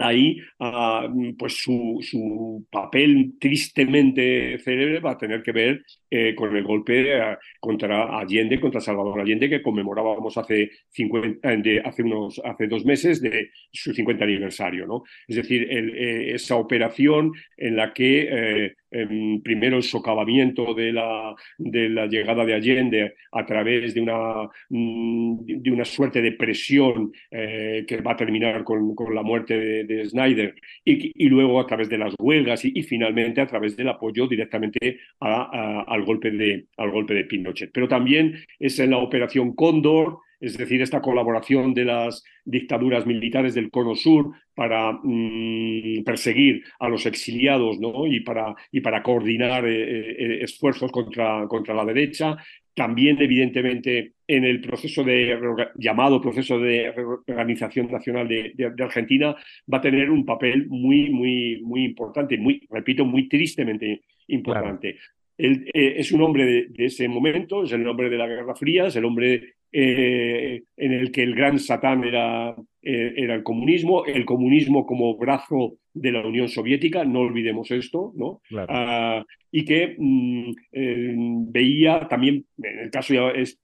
ahí 0.00 0.38
ah, 0.58 1.08
pues 1.38 1.62
su, 1.62 1.98
su, 2.02 2.66
papel 2.70 3.34
tristemente 3.38 4.58
célebre 4.58 5.00
va 5.00 5.12
a 5.12 5.18
tener 5.18 5.42
que 5.42 5.52
ver 5.52 5.84
eh, 6.10 6.34
con 6.34 6.56
el 6.56 6.64
golpe 6.64 7.16
eh, 7.16 7.36
contra 7.60 8.18
Allende, 8.18 8.60
contra 8.60 8.80
Salvador 8.80 9.20
Allende, 9.20 9.48
que 9.48 9.62
conmemorábamos 9.62 10.36
hace, 10.36 10.70
50, 10.88 11.56
de, 11.56 11.80
hace, 11.80 12.02
unos, 12.02 12.40
hace 12.44 12.66
dos 12.66 12.84
meses 12.84 13.20
de 13.20 13.50
su 13.72 13.92
50 13.92 14.24
aniversario. 14.24 14.86
¿no? 14.86 15.02
Es 15.28 15.36
decir, 15.36 15.68
eh, 15.70 16.34
esa 16.34 16.56
operación 16.56 17.32
en 17.56 17.76
la 17.76 17.92
que 17.92 18.74
primero 18.90 19.76
el 19.76 19.82
socavamiento 19.82 20.74
de 20.74 20.92
la, 20.92 21.34
de 21.58 21.88
la 21.88 22.06
llegada 22.06 22.44
de 22.44 22.54
Allende 22.54 23.14
a 23.32 23.46
través 23.46 23.94
de 23.94 24.00
una, 24.00 24.48
mm, 24.68 25.44
de 25.46 25.70
una 25.70 25.84
suerte 25.84 26.20
de 26.20 26.32
presión 26.32 27.12
que 27.30 28.02
va 28.04 28.12
a 28.12 28.16
terminar 28.16 28.64
con, 28.64 28.94
con 28.94 29.14
la 29.14 29.22
muerte 29.22 29.58
de, 29.58 29.84
de 29.84 30.08
Snyder 30.08 30.54
y, 30.84 31.26
y, 31.26 31.28
luego 31.28 31.60
a 31.60 31.66
través 31.66 31.88
de 31.88 31.98
las 31.98 32.14
huelgas 32.18 32.64
y, 32.64 32.72
y 32.74 32.82
finalmente 32.82 33.40
a 33.40 33.46
través 33.46 33.76
del 33.76 33.88
apoyo 33.88 34.26
directamente 34.26 35.00
a, 35.20 35.84
al, 35.86 36.04
golpe 36.04 36.30
de, 36.30 36.66
al 36.76 36.90
golpe 36.90 37.14
de 37.14 37.24
Pinochet. 37.24 37.70
Pero 37.72 37.88
también 37.88 38.34
es 38.58 38.78
en 38.78 38.90
la 38.90 38.98
operación 38.98 39.54
Cóndor, 39.54 40.18
es 40.40 40.56
decir, 40.56 40.80
esta 40.80 41.02
colaboración 41.02 41.74
de 41.74 41.84
las 41.84 42.24
dictaduras 42.44 43.06
militares 43.06 43.54
del 43.54 43.70
Cono 43.70 43.94
Sur 43.94 44.32
para 44.54 44.92
mm, 44.92 46.02
perseguir 46.04 46.64
a 46.78 46.88
los 46.88 47.04
exiliados 47.06 47.78
¿no? 47.78 48.06
y, 48.06 48.20
para, 48.20 48.54
y 48.72 48.80
para 48.80 49.02
coordinar 49.02 49.66
eh, 49.66 50.10
eh, 50.10 50.38
esfuerzos 50.42 50.90
contra, 50.90 51.46
contra 51.46 51.74
la 51.74 51.84
derecha. 51.84 52.36
También, 52.74 53.20
evidentemente, 53.20 54.14
en 54.26 54.44
el 54.44 54.60
proceso 54.60 55.04
de 55.04 55.38
llamado 55.74 56.20
proceso 56.20 56.58
de 56.58 56.92
reorganización 56.92 57.90
nacional 57.90 58.26
de, 58.26 58.52
de, 58.54 58.84
Argentina 58.84 59.34
va 59.72 59.78
a 59.78 59.82
tener 59.82 60.10
un 60.10 60.24
papel 60.24 60.66
muy, 60.68 61.10
muy, 61.10 61.60
muy 61.62 61.84
importante, 61.84 62.38
muy, 62.38 62.66
repito, 62.70 63.04
muy 63.04 63.28
tristemente 63.28 64.02
importante. 64.28 64.96
Él 65.40 65.70
eh, 65.72 65.94
es 65.96 66.12
un 66.12 66.20
hombre 66.22 66.44
de, 66.44 66.66
de, 66.68 66.84
ese 66.84 67.08
momento, 67.08 67.64
es 67.64 67.72
el 67.72 67.86
hombre 67.88 68.10
de 68.10 68.18
la 68.18 68.26
Guerra 68.26 68.54
Fría, 68.54 68.86
es 68.86 68.96
el 68.96 69.06
hombre 69.06 69.54
eh, 69.72 70.62
en 70.76 70.92
el 70.92 71.10
que 71.10 71.22
el 71.22 71.34
gran 71.34 71.58
satán 71.58 72.04
era, 72.04 72.54
eh, 72.82 73.14
era 73.16 73.34
el 73.34 73.42
comunismo, 73.42 74.04
el 74.04 74.26
comunismo 74.26 74.84
como 74.84 75.16
brazo 75.16 75.78
de 75.94 76.12
la 76.12 76.26
Unión 76.26 76.48
Soviética, 76.48 77.04
no 77.04 77.20
olvidemos 77.20 77.70
esto, 77.70 78.12
¿no? 78.16 78.42
Ah, 78.68 79.24
y 79.50 79.64
que 79.64 79.96
mm, 79.98 81.50
veía 81.50 82.06
también, 82.06 82.44
en 82.62 82.78
el 82.78 82.90
caso 82.90 83.14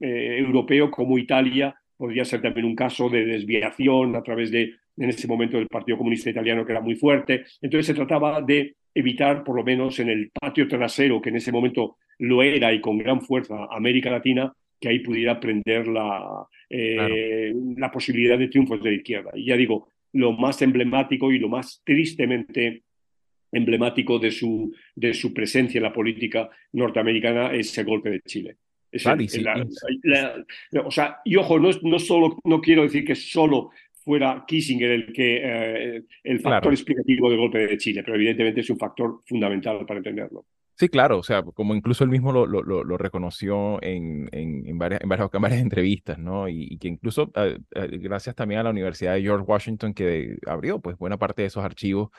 europeo, 0.01 0.91
como 0.91 1.19
Italia 1.19 1.75
podría 1.97 2.25
ser 2.25 2.43
también 2.43 2.67
un 2.67 2.75
caso 2.75 3.09
de 3.09 3.25
desviación 3.25 4.17
a 4.17 4.23
través 4.23 4.51
de, 4.51 4.75
en 4.97 5.09
ese 5.09 5.29
momento, 5.29 5.57
del 5.57 5.69
Partido 5.69 5.99
Comunista 5.99 6.31
Italiano, 6.31 6.65
que 6.65 6.73
era 6.73 6.81
muy 6.81 6.95
fuerte. 6.95 7.45
Entonces 7.61 7.87
se 7.87 7.95
trataba 7.95 8.41
de 8.43 8.77
evitar, 8.97 9.45
por 9.45 9.57
lo 9.57 9.63
menos 9.63 9.99
en 9.99 10.09
el 10.09 10.31
patio 10.31 10.67
trasero, 10.67 11.21
que 11.21 11.29
en 11.29 11.37
ese 11.37 11.53
momento 11.53 11.99
lo 12.19 12.43
era 12.43 12.73
y 12.73 12.81
con 12.81 12.97
gran 12.97 13.21
fuerza 13.21 13.69
América 13.71 14.11
Latina, 14.11 14.53
que 14.81 14.89
ahí 14.89 15.01
pudiera 15.01 15.39
prender 15.39 15.87
la, 15.87 16.47
eh, 16.71 17.55
la 17.77 17.91
posibilidad 17.91 18.39
de 18.39 18.49
triunfos 18.49 18.83
de 18.83 18.91
la 18.91 18.97
izquierda. 18.97 19.31
Y 19.35 19.47
ya 19.47 19.57
digo, 19.57 19.93
lo 20.15 20.33
más 20.33 20.63
emblemático 20.63 21.31
y 21.31 21.39
lo 21.39 21.49
más 21.49 21.83
tristemente 21.85 22.85
emblemático 23.53 24.19
de 24.19 24.31
su, 24.31 24.75
de 24.95 25.13
su 25.13 25.35
presencia 25.35 25.79
en 25.79 25.85
la 25.85 25.93
política 25.93 26.49
norteamericana 26.73 27.53
es 27.53 27.77
el 27.77 27.85
golpe 27.85 28.11
de 28.11 28.21
Chile. 28.21 28.57
o 30.85 30.91
sea, 30.91 31.19
y 31.23 31.37
ojo, 31.37 31.59
no, 31.59 31.71
no, 31.83 31.99
solo, 31.99 32.39
no 32.45 32.61
quiero 32.63 32.83
decir 32.83 33.05
que 33.05 33.15
solo 33.15 33.71
fuera 34.07 34.45
Kissinger 34.47 34.89
el, 34.93 35.13
que, 35.13 35.41
eh, 35.43 36.05
el 36.23 36.39
factor 36.39 36.73
explicativo 36.73 37.29
del 37.29 37.41
golpe 37.41 37.67
de 37.67 37.77
Chile, 37.77 38.05
pero 38.05 38.15
evidentemente 38.15 38.61
es 38.61 38.71
un 38.71 38.79
factor 38.79 39.21
fundamental 39.27 39.85
para 39.85 39.99
entenderlo. 39.99 40.47
Sí, 40.79 40.89
claro, 40.89 41.19
o 41.19 41.23
sea, 41.25 41.43
como 41.43 41.75
incluso 41.75 42.05
él 42.05 42.11
mismo 42.11 42.31
lo, 42.31 42.47
lo, 42.47 42.63
lo, 42.63 42.99
reconoció 42.99 43.83
en, 43.83 44.29
en, 44.31 44.65
en, 44.65 44.79
varias, 44.79 45.01
en 45.01 45.09
varias, 45.09 45.29
varias 45.33 45.61
entrevistas, 45.61 46.19
¿no? 46.19 46.49
Y, 46.49 46.79
que 46.79 46.87
incluso 46.87 47.33
eh, 47.35 47.59
eh, 47.75 47.99
gracias 47.99 48.37
también 48.37 48.61
a 48.61 48.63
la 48.63 48.71
Universidad 48.71 49.15
de 49.15 49.23
George 49.23 49.45
Washington 49.45 49.93
que 49.93 50.37
abrió 50.47 50.79
pues 50.79 50.97
buena 50.99 51.17
parte 51.17 51.43
de 51.43 51.49
esos 51.49 51.65
archivos 51.65 52.11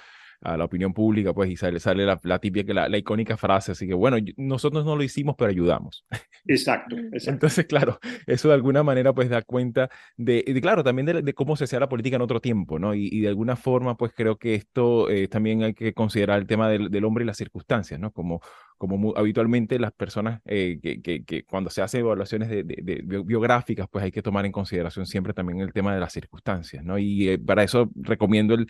a 0.41 0.55
la 0.55 0.65
opinión 0.65 0.93
pública, 0.93 1.33
pues, 1.33 1.49
y 1.49 1.55
sale, 1.55 1.79
sale 1.79 2.05
la, 2.05 2.19
la 2.23 2.39
típica, 2.39 2.73
la, 2.73 2.87
la, 2.87 2.97
icónica 2.97 3.37
frase, 3.37 3.71
así 3.71 3.87
que 3.87 3.93
bueno, 3.93 4.17
nosotros 4.37 4.85
no 4.85 4.95
lo 4.95 5.03
hicimos, 5.03 5.35
pero 5.37 5.49
ayudamos. 5.49 6.05
Exacto, 6.45 6.95
exacto. 7.11 7.31
Entonces, 7.31 7.65
claro, 7.65 7.99
eso 8.27 8.49
de 8.49 8.53
alguna 8.53 8.83
manera, 8.83 9.13
pues, 9.13 9.29
da 9.29 9.41
cuenta 9.41 9.89
de, 10.15 10.43
de 10.47 10.61
claro, 10.61 10.83
también 10.83 11.05
de, 11.07 11.21
de, 11.21 11.33
cómo 11.33 11.55
se 11.55 11.63
hacía 11.63 11.79
la 11.79 11.89
política 11.89 12.17
en 12.17 12.21
otro 12.21 12.39
tiempo, 12.39 12.77
¿no? 12.77 12.93
Y, 12.93 13.09
y 13.11 13.21
de 13.21 13.29
alguna 13.29 13.55
forma, 13.55 13.97
pues, 13.97 14.11
creo 14.15 14.37
que 14.37 14.55
esto 14.55 15.09
eh, 15.09 15.27
también 15.27 15.63
hay 15.63 15.73
que 15.73 15.93
considerar 15.93 16.39
el 16.39 16.47
tema 16.47 16.69
del, 16.69 16.91
del, 16.91 17.05
hombre 17.05 17.23
y 17.23 17.27
las 17.27 17.37
circunstancias, 17.37 17.99
¿no? 17.99 18.11
Como, 18.11 18.41
como 18.77 18.97
muy, 18.97 19.13
habitualmente 19.15 19.79
las 19.79 19.91
personas 19.91 20.41
eh, 20.45 20.79
que, 20.81 21.01
que, 21.01 21.23
que, 21.23 21.43
cuando 21.45 21.69
se 21.69 21.81
hacen 21.81 22.01
evaluaciones 22.01 22.49
de, 22.49 22.63
de, 22.63 23.01
biográficas, 23.23 23.87
pues 23.89 24.05
hay 24.05 24.11
que 24.11 24.21
tomar 24.21 24.45
en 24.45 24.51
consideración 24.51 25.05
siempre 25.07 25.33
también 25.33 25.61
el 25.61 25.73
tema 25.73 25.93
de 25.93 25.99
las 25.99 26.13
circunstancias, 26.13 26.83
¿no? 26.83 26.97
Y 26.97 27.29
eh, 27.29 27.39
para 27.39 27.63
eso 27.63 27.89
recomiendo 27.95 28.53
el 28.53 28.67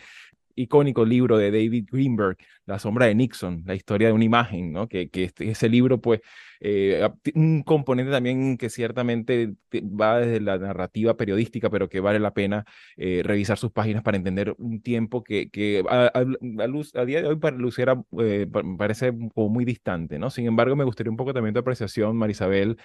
icónico 0.58 1.04
libro 1.04 1.38
de 1.38 1.50
David 1.50 1.86
Greenberg, 1.90 2.36
La 2.66 2.78
sombra 2.78 3.06
de 3.06 3.14
Nixon, 3.14 3.62
la 3.66 3.74
historia 3.74 4.08
de 4.08 4.12
una 4.14 4.24
imagen, 4.24 4.72
¿no? 4.72 4.88
Que, 4.88 5.08
este, 5.12 5.50
ese 5.50 5.68
libro, 5.68 6.00
pues, 6.00 6.20
eh, 6.60 7.08
un 7.34 7.62
componente 7.62 8.10
también 8.10 8.56
que 8.58 8.68
ciertamente 8.68 9.54
va 9.74 10.20
desde 10.20 10.40
la 10.40 10.58
narrativa 10.58 11.16
periodística, 11.16 11.70
pero 11.70 11.88
que 11.88 12.00
vale 12.00 12.18
la 12.18 12.34
pena 12.34 12.64
eh, 12.96 13.22
revisar 13.24 13.58
sus 13.58 13.70
páginas 13.70 14.02
para 14.02 14.16
entender 14.16 14.54
un 14.58 14.82
tiempo 14.82 15.22
que, 15.22 15.84
a, 15.88 16.66
luz, 16.66 16.94
a 16.94 17.04
día 17.04 17.22
de 17.22 17.28
hoy 17.28 17.36
para 17.36 17.56
Lucera 17.56 18.02
eh, 18.18 18.46
parece 18.76 19.12
como 19.34 19.48
muy 19.48 19.64
distante, 19.64 20.18
¿no? 20.18 20.30
Sin 20.30 20.46
embargo, 20.46 20.76
me 20.76 20.84
gustaría 20.84 21.10
un 21.10 21.16
poco 21.16 21.32
también 21.32 21.54
tu 21.54 21.60
apreciación, 21.60 22.16
Marisabel, 22.16 22.76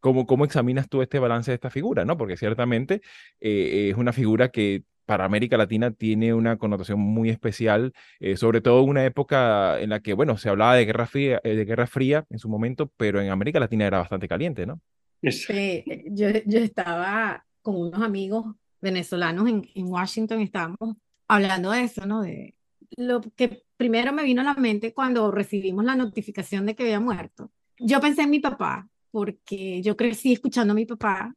¿Cómo, 0.00 0.26
¿Cómo 0.26 0.44
examinas 0.46 0.88
tú 0.88 1.02
este 1.02 1.18
balance 1.18 1.50
de 1.50 1.56
esta 1.56 1.70
figura? 1.70 2.04
¿no? 2.04 2.16
Porque 2.16 2.36
ciertamente 2.36 3.02
eh, 3.40 3.90
es 3.90 3.96
una 3.96 4.12
figura 4.12 4.48
que 4.48 4.84
para 5.10 5.24
América 5.24 5.56
Latina 5.56 5.90
tiene 5.90 6.34
una 6.34 6.56
connotación 6.56 7.00
muy 7.00 7.30
especial, 7.30 7.92
eh, 8.20 8.36
sobre 8.36 8.60
todo 8.60 8.80
en 8.84 8.90
una 8.90 9.04
época 9.04 9.80
en 9.80 9.90
la 9.90 9.98
que, 9.98 10.12
bueno, 10.12 10.38
se 10.38 10.48
hablaba 10.48 10.76
de 10.76 10.84
guerra 10.84 11.04
fría, 11.04 11.40
eh, 11.42 11.56
de 11.56 11.64
guerra 11.64 11.88
fría 11.88 12.24
en 12.30 12.38
su 12.38 12.48
momento, 12.48 12.92
pero 12.96 13.20
en 13.20 13.28
América 13.28 13.58
Latina 13.58 13.88
era 13.88 13.98
bastante 13.98 14.28
caliente, 14.28 14.66
¿no? 14.66 14.80
Sí, 15.20 15.84
yo, 16.12 16.28
yo 16.46 16.60
estaba 16.60 17.44
con 17.60 17.74
unos 17.74 18.00
amigos 18.00 18.54
venezolanos 18.80 19.48
en, 19.48 19.68
en 19.74 19.88
Washington, 19.88 20.42
estábamos 20.42 20.96
hablando 21.26 21.72
de 21.72 21.82
eso, 21.82 22.06
¿no? 22.06 22.22
De 22.22 22.54
lo 22.96 23.20
que 23.34 23.64
primero 23.76 24.12
me 24.12 24.22
vino 24.22 24.42
a 24.42 24.44
la 24.44 24.54
mente 24.54 24.94
cuando 24.94 25.32
recibimos 25.32 25.84
la 25.84 25.96
notificación 25.96 26.66
de 26.66 26.76
que 26.76 26.84
había 26.84 27.00
muerto. 27.00 27.50
Yo 27.80 28.00
pensé 28.00 28.22
en 28.22 28.30
mi 28.30 28.38
papá, 28.38 28.88
porque 29.10 29.82
yo 29.82 29.96
crecí 29.96 30.34
escuchando 30.34 30.70
a 30.70 30.76
mi 30.76 30.86
papá 30.86 31.34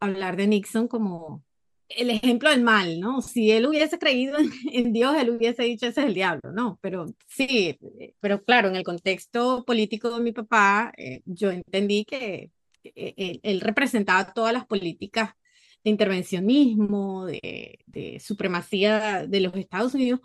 hablar 0.00 0.36
de 0.36 0.46
Nixon 0.46 0.88
como 0.88 1.43
el 1.88 2.10
ejemplo 2.10 2.50
del 2.50 2.62
mal, 2.62 3.00
¿no? 3.00 3.22
Si 3.22 3.50
él 3.50 3.66
hubiese 3.66 3.98
creído 3.98 4.36
en, 4.72 4.92
Dios, 4.92 5.14
él 5.16 5.30
hubiese 5.30 5.64
dicho 5.64 5.86
ese 5.86 6.00
es 6.00 6.06
el 6.06 6.14
diablo, 6.14 6.52
¿no? 6.52 6.78
Pero 6.80 7.06
sí, 7.26 7.78
pero 8.20 8.42
claro, 8.44 8.68
en 8.68 8.76
el 8.76 8.84
contexto 8.84 9.64
político 9.64 10.10
de 10.16 10.22
mi 10.22 10.32
papá, 10.32 10.92
eh, 10.96 11.22
yo 11.24 11.50
entendí 11.50 12.04
que 12.04 12.50
eh, 12.84 13.40
él, 13.42 13.60
representaba 13.60 14.32
todas 14.32 14.52
las 14.52 14.66
políticas 14.66 15.34
de 15.82 15.90
intervencionismo, 15.90 17.26
de, 17.26 18.20
supremacía 18.20 19.26
de 19.26 19.40
los 19.40 19.54
Estados 19.54 19.94
Unidos 19.94 20.20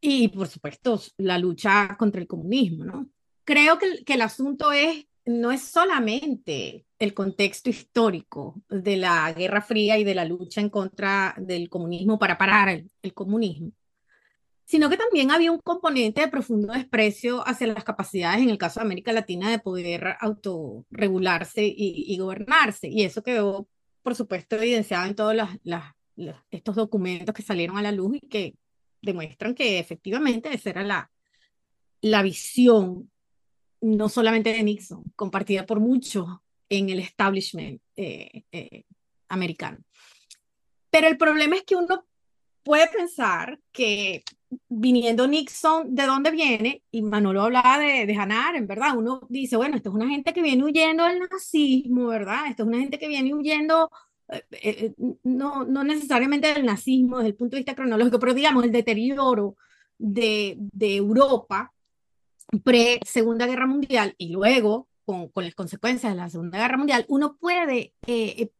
y, 0.00 0.28
por 0.28 0.46
supuesto, 0.48 1.00
la 1.18 1.38
lucha 1.38 1.96
contra 1.98 2.20
el 2.20 2.26
comunismo, 2.26 2.84
¿no? 2.84 3.08
Creo 3.44 3.78
que 3.78 4.14
el 4.14 4.22
asunto 4.22 4.72
es 4.72 5.06
no 5.26 5.50
es 5.50 5.62
solamente 5.62 6.86
el 6.98 7.14
contexto 7.14 7.70
histórico 7.70 8.62
de 8.68 8.96
la 8.96 9.32
Guerra 9.32 9.62
Fría 9.62 9.98
y 9.98 10.04
de 10.04 10.14
la 10.14 10.24
lucha 10.24 10.60
en 10.60 10.70
contra 10.70 11.34
del 11.38 11.68
comunismo 11.68 12.18
para 12.18 12.36
parar 12.38 12.84
el, 13.02 13.14
comunismo, 13.14 13.72
sino 14.64 14.90
que 14.90 14.96
también 14.96 15.30
había 15.30 15.52
un 15.52 15.60
componente 15.60 16.20
de 16.20 16.28
profundo 16.28 16.72
desprecio 16.72 17.46
hacia 17.46 17.66
las 17.68 17.84
capacidades, 17.84 18.42
en 18.42 18.50
el 18.50 18.58
caso 18.58 18.80
de 18.80 18.86
América 18.86 19.12
Latina, 19.12 19.50
de 19.50 19.58
poder 19.58 20.16
autorregularse 20.20 21.64
y, 21.64 22.04
y 22.06 22.18
gobernarse. 22.18 22.88
Y 22.88 23.02
eso 23.04 23.22
quedó, 23.22 23.68
por 24.02 24.14
supuesto, 24.14 24.56
evidenciado 24.56 25.06
en 25.06 25.14
todos 25.14 25.36
estos 26.50 26.76
documentos 26.76 27.34
que 27.34 27.42
salieron 27.42 27.78
a 27.78 27.82
la 27.82 27.92
luz 27.92 28.16
y 28.16 28.28
que 28.28 28.54
demuestran 29.00 29.54
que 29.54 29.78
efectivamente 29.78 30.52
esa 30.52 30.70
era 30.70 31.10
la 32.00 32.22
visión 32.22 33.10
no 33.84 34.08
solamente 34.08 34.50
de 34.50 34.62
Nixon, 34.62 35.04
compartida 35.14 35.66
por 35.66 35.78
muchos 35.78 36.26
en 36.70 36.88
el 36.88 37.00
establishment 37.00 37.82
eh, 37.96 38.44
eh, 38.50 38.84
americano. 39.28 39.78
Pero 40.88 41.06
el 41.06 41.18
problema 41.18 41.56
es 41.56 41.64
que 41.64 41.76
uno 41.76 42.06
puede 42.62 42.88
pensar 42.88 43.60
que 43.72 44.24
viniendo 44.68 45.26
Nixon, 45.26 45.94
¿de 45.94 46.06
dónde 46.06 46.30
viene? 46.30 46.82
Y 46.90 47.02
Manolo 47.02 47.42
hablaba 47.42 47.78
de, 47.78 48.06
de 48.06 48.16
Hannah 48.16 48.56
en 48.56 48.66
¿verdad? 48.66 48.96
Uno 48.96 49.20
dice, 49.28 49.56
bueno, 49.58 49.76
esto 49.76 49.90
es 49.90 49.94
una 49.94 50.08
gente 50.08 50.32
que 50.32 50.40
viene 50.40 50.64
huyendo 50.64 51.04
del 51.04 51.18
nazismo, 51.18 52.06
¿verdad? 52.06 52.46
Esto 52.48 52.62
es 52.62 52.68
una 52.68 52.78
gente 52.78 52.98
que 52.98 53.08
viene 53.08 53.34
huyendo, 53.34 53.90
eh, 54.28 54.44
eh, 54.50 54.94
no, 55.24 55.66
no 55.66 55.84
necesariamente 55.84 56.54
del 56.54 56.64
nazismo 56.64 57.18
desde 57.18 57.30
el 57.30 57.36
punto 57.36 57.56
de 57.56 57.60
vista 57.60 57.74
cronológico, 57.74 58.18
pero 58.18 58.32
digamos 58.32 58.64
el 58.64 58.72
deterioro 58.72 59.56
de, 59.98 60.56
de 60.58 60.96
Europa 60.96 61.74
pre-Segunda 62.62 63.46
Guerra 63.46 63.66
Mundial 63.66 64.14
y 64.18 64.30
luego 64.30 64.88
con, 65.04 65.28
con, 65.28 65.44
las 65.44 65.54
consecuencias 65.54 66.12
de 66.12 66.16
la 66.16 66.30
Segunda 66.30 66.58
Guerra 66.58 66.78
Mundial, 66.78 67.04
uno 67.08 67.36
puede 67.36 67.94
eh, 68.06 68.50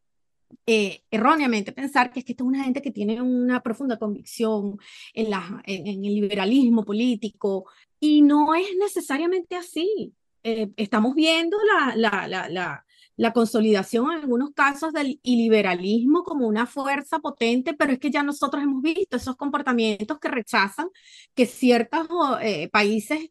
eh, 0.67 1.03
erróneamente 1.11 1.73
pensar 1.73 2.11
que 2.13 2.21
es 2.21 2.25
que 2.25 2.33
esta 2.33 2.45
es 2.45 2.49
una 2.49 2.65
gente 2.65 2.83
que 2.83 2.91
tiene 2.91 3.21
una 3.21 3.63
profunda 3.63 3.99
convicción 3.99 4.79
en, 5.13 5.31
la, 5.31 5.63
en, 5.67 5.87
en 5.87 6.05
el 6.05 6.15
liberalismo 6.15 6.85
político 6.85 7.67
y 8.01 8.23
no 8.23 8.55
es 8.55 8.69
necesariamente 8.79 9.57
así. 9.57 10.15
Eh, 10.43 10.71
estamos 10.77 11.15
viendo 11.15 11.57
la, 11.65 11.97
la, 11.97 12.29
la, 12.29 12.85
la, 13.17 13.33
consolidación 13.33 14.11
en 14.13 14.19
algunos 14.21 14.51
casos 14.53 14.93
del 14.93 15.19
iliberalismo 15.23 16.23
como 16.23 16.47
una 16.47 16.67
fuerza 16.67 17.19
potente, 17.19 17.73
pero 17.73 17.93
es 17.93 17.99
que 17.99 18.11
ya 18.11 18.23
nosotros 18.23 18.63
hemos 18.63 18.83
visto 18.83 19.17
esos 19.17 19.37
comportamientos 19.37 20.19
que 20.19 20.29
rechazan 20.29 20.89
que 21.35 21.47
ciertos 21.47 22.07
eh, 22.43 22.69
países 22.71 23.31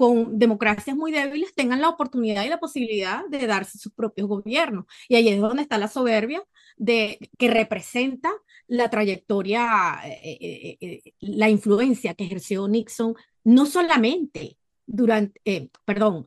con 0.00 0.38
democracias 0.38 0.96
muy 0.96 1.12
débiles 1.12 1.54
tengan 1.54 1.82
la 1.82 1.90
oportunidad 1.90 2.42
y 2.42 2.48
la 2.48 2.58
posibilidad 2.58 3.22
de 3.28 3.46
darse 3.46 3.76
sus 3.76 3.92
propios 3.92 4.28
gobiernos. 4.28 4.86
Y 5.10 5.16
ahí 5.16 5.28
es 5.28 5.38
donde 5.42 5.60
está 5.60 5.76
la 5.76 5.88
soberbia 5.88 6.42
de, 6.78 7.18
que 7.36 7.50
representa 7.50 8.32
la 8.66 8.88
trayectoria, 8.88 10.00
eh, 10.06 10.38
eh, 10.40 10.78
eh, 10.80 11.12
la 11.20 11.50
influencia 11.50 12.14
que 12.14 12.24
ejerció 12.24 12.66
Nixon, 12.66 13.14
no 13.44 13.66
solamente 13.66 14.56
durante, 14.86 15.38
eh, 15.44 15.68
perdón, 15.84 16.26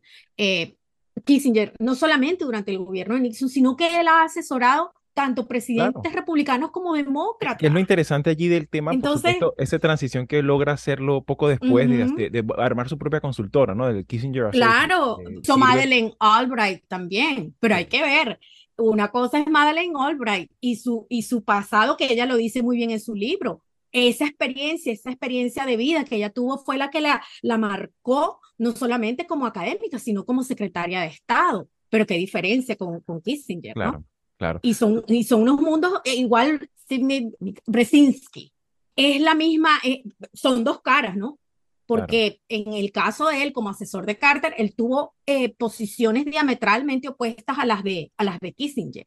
Kissinger, 1.26 1.74
no 1.80 1.96
solamente 1.96 2.46
durante 2.46 2.70
el 2.70 2.78
gobierno 2.78 3.16
de 3.16 3.22
Nixon, 3.22 3.50
sino 3.50 3.76
que 3.76 4.00
él 4.00 4.08
ha 4.08 4.22
asesorado 4.22 4.94
tanto 5.13 5.47
presidentes 5.47 6.02
claro. 6.02 6.19
republicanos 6.19 6.71
como 6.71 6.93
demócratas. 6.93 7.63
Es 7.63 7.71
lo 7.71 7.80
interesante 7.80 8.30
allí 8.30 8.47
del 8.47 8.67
tema, 8.67 8.93
Entonces, 8.93 9.21
por 9.21 9.34
supuesto, 9.34 9.62
esa 9.62 9.80
transición 9.80 10.28
que 10.28 10.41
logra 10.41 10.73
hacerlo 10.73 11.23
poco 11.23 11.47
después 11.47 11.88
uh 11.88 11.91
-huh. 11.91 12.15
de, 12.15 12.30
de, 12.30 12.41
de, 12.41 12.54
armar 12.58 12.89
su 12.89 12.97
propia 12.97 13.21
consultora, 13.21 13.76
¿no? 13.76 13.88
Del 13.88 14.06
Kissinger. 14.06 14.49
Claro, 14.52 15.19
eh, 15.19 15.39
so 15.43 15.58
Madeleine 15.58 16.13
Albright 16.19 16.84
también, 16.88 17.56
pero 17.60 17.76
hay 17.76 17.86
que 17.86 18.02
ver. 18.02 18.39
Una 18.78 19.10
cosa 19.10 19.39
es 19.39 19.47
Madeleine 19.47 19.93
Albright 19.97 20.52
y 20.60 20.78
su, 20.78 21.06
y 21.10 21.21
su 21.23 21.43
pasado, 21.43 21.95
que 21.95 22.12
ella 22.12 22.26
lo 22.26 22.36
dice 22.38 22.63
muy 22.63 22.78
bien 22.78 22.89
en 22.91 22.99
su 22.99 23.13
libro. 23.13 23.63
Esa 23.91 24.26
experiencia, 24.26 24.91
esa 24.91 25.12
experiencia 25.12 25.67
de 25.67 25.78
vida 25.78 26.04
que 26.04 26.15
ella 26.15 26.32
tuvo 26.32 26.58
fue 26.58 26.78
la 26.78 26.89
que 26.89 26.99
la, 26.99 27.23
la 27.43 27.60
marcó, 27.60 28.39
no 28.58 28.71
solamente 28.71 29.28
como 29.28 29.45
académica, 29.45 29.99
sino 29.99 30.26
como 30.26 30.43
secretaria 30.43 31.02
de 31.02 31.08
Estado. 31.08 31.69
Pero 31.89 32.08
qué 32.08 32.15
diferencia 32.15 32.76
con, 32.76 33.02
con 33.02 33.21
Kissinger, 33.21 33.76
claro. 33.76 33.91
¿no? 33.99 34.06
Claro. 34.44 34.60
Y 34.62 34.74
son, 34.74 35.06
y 35.08 35.24
son 35.24 35.44
unos 35.44 35.62
mundos 35.62 36.02
eh, 36.04 36.16
igual 36.16 36.70
Sidney 36.90 37.32
Brzezinski. 37.66 38.52
Es 38.94 39.22
la 39.22 39.36
misma, 39.36 39.80
eh, 39.86 40.04
son 40.34 40.66
dos 40.66 40.82
caras, 40.82 41.16
¿no? 41.16 41.40
Porque 41.86 42.42
claro. 42.50 42.66
en 42.68 42.74
el 42.74 42.92
caso 42.92 43.30
de 43.30 43.42
él, 43.42 43.54
como 43.54 43.70
asesor 43.70 44.06
de 44.06 44.18
Carter, 44.18 44.54
él 44.58 44.76
tuvo 44.76 45.16
eh, 45.26 45.54
posiciones 45.56 46.26
diametralmente 46.26 47.08
opuestas 47.08 47.58
a 47.58 47.66
las, 47.66 47.84
de, 47.84 48.12
a 48.18 48.26
las 48.26 48.42
de 48.42 48.52
Kissinger. 48.52 49.06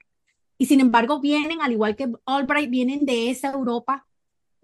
Y 0.57 0.64
sin 0.64 0.81
embargo, 0.81 1.20
vienen, 1.20 1.61
al 1.61 1.72
igual 1.72 1.96
que 1.96 2.11
Albright, 2.25 2.70
vienen 2.70 3.05
de 3.05 3.29
esa 3.29 3.53
Europa 3.53 4.07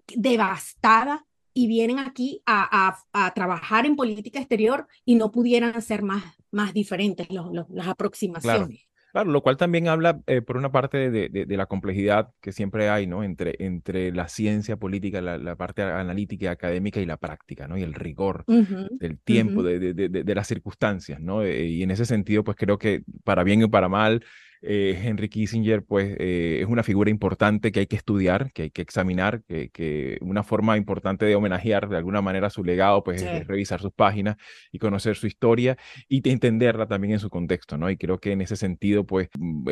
devastada 0.07 1.27
y 1.53 1.67
vienen 1.67 1.99
aquí 1.99 2.41
a, 2.47 2.87
a, 2.87 3.25
a 3.25 3.33
trabajar 3.35 3.85
en 3.85 3.95
política 3.95 4.39
exterior 4.39 4.87
y 5.05 5.13
no 5.13 5.29
pudieran 5.29 5.79
ser 5.83 6.01
más, 6.01 6.23
más 6.49 6.73
diferentes 6.73 7.29
los, 7.29 7.53
los, 7.53 7.69
las 7.69 7.87
aproximaciones. 7.87 8.79
Claro. 8.79 8.92
Claro, 9.13 9.29
lo 9.29 9.43
cual 9.43 9.57
también 9.57 9.87
habla, 9.87 10.21
eh, 10.25 10.41
por 10.41 10.57
una 10.57 10.71
parte, 10.71 11.11
de, 11.11 11.29
de, 11.29 11.45
de, 11.45 11.57
la 11.57 11.67
complejidad 11.67 12.31
que 12.41 12.51
siempre 12.51 12.89
hay, 12.89 13.05
¿no? 13.05 13.23
Entre, 13.23 13.55
entre 13.59 14.11
la 14.11 14.27
ciencia 14.27 14.75
política, 14.77 15.21
la, 15.21 15.37
la 15.37 15.55
parte 15.55 15.83
analítica 15.83 16.49
académica 16.49 16.99
y 16.99 17.05
la 17.05 17.17
práctica, 17.17 17.67
¿no? 17.67 17.77
Y 17.77 17.83
el 17.83 17.93
rigor 17.93 18.43
uh 18.47 18.53
-huh. 18.53 18.87
del 18.97 19.19
tiempo, 19.19 19.61
uh 19.61 19.65
-huh. 19.65 19.93
de, 19.93 20.09
de, 20.23 20.35
las 20.35 20.47
circunstancias, 20.47 21.19
¿no? 21.19 21.43
Eh, 21.43 21.67
y 21.67 21.83
en 21.83 21.91
ese 21.91 22.05
sentido, 22.05 22.43
pues 22.43 22.57
creo 22.57 22.79
que 22.79 23.03
para 23.23 23.43
bien 23.43 23.61
y 23.61 23.67
para 23.67 23.87
mal, 23.87 24.23
eh, 24.65 25.01
Henry 25.03 25.29
Kissinger, 25.29 25.83
pues 25.83 26.15
eh, 26.19 26.59
es 26.61 26.67
una 26.67 26.83
figura 26.83 27.09
importante 27.09 27.71
que 27.71 27.81
hay 27.81 27.87
que 27.87 27.95
estudiar, 27.95 28.51
que 28.53 28.63
hay 28.63 28.69
que 28.71 28.81
examinar, 28.81 29.43
que, 29.43 29.69
que 29.69 30.17
una 30.21 30.43
forma 30.43 30.77
importante 30.77 31.25
de 31.25 31.35
homenajear 31.35 31.89
de 31.89 31.97
alguna 31.97 32.21
manera 32.21 32.49
su 32.49 32.63
legado, 32.63 33.03
pues 33.03 33.21
es 33.21 33.45
revisar 33.47 33.81
sus 33.81 33.91
páginas 33.91 34.37
y 34.71 34.79
conocer 34.79 35.15
su 35.15 35.27
historia 35.27 35.77
y 36.07 36.27
entenderla 36.29 36.87
también 36.87 37.13
en 37.13 37.19
su 37.19 37.29
contexto, 37.29 37.77
¿no? 37.77 37.89
Y 37.89 37.97
creo 37.97 38.19
que 38.19 38.31
en 38.31 38.41
ese 38.41 38.55
sentido, 38.55 39.05
pues 39.05 39.29
mm, 39.37 39.69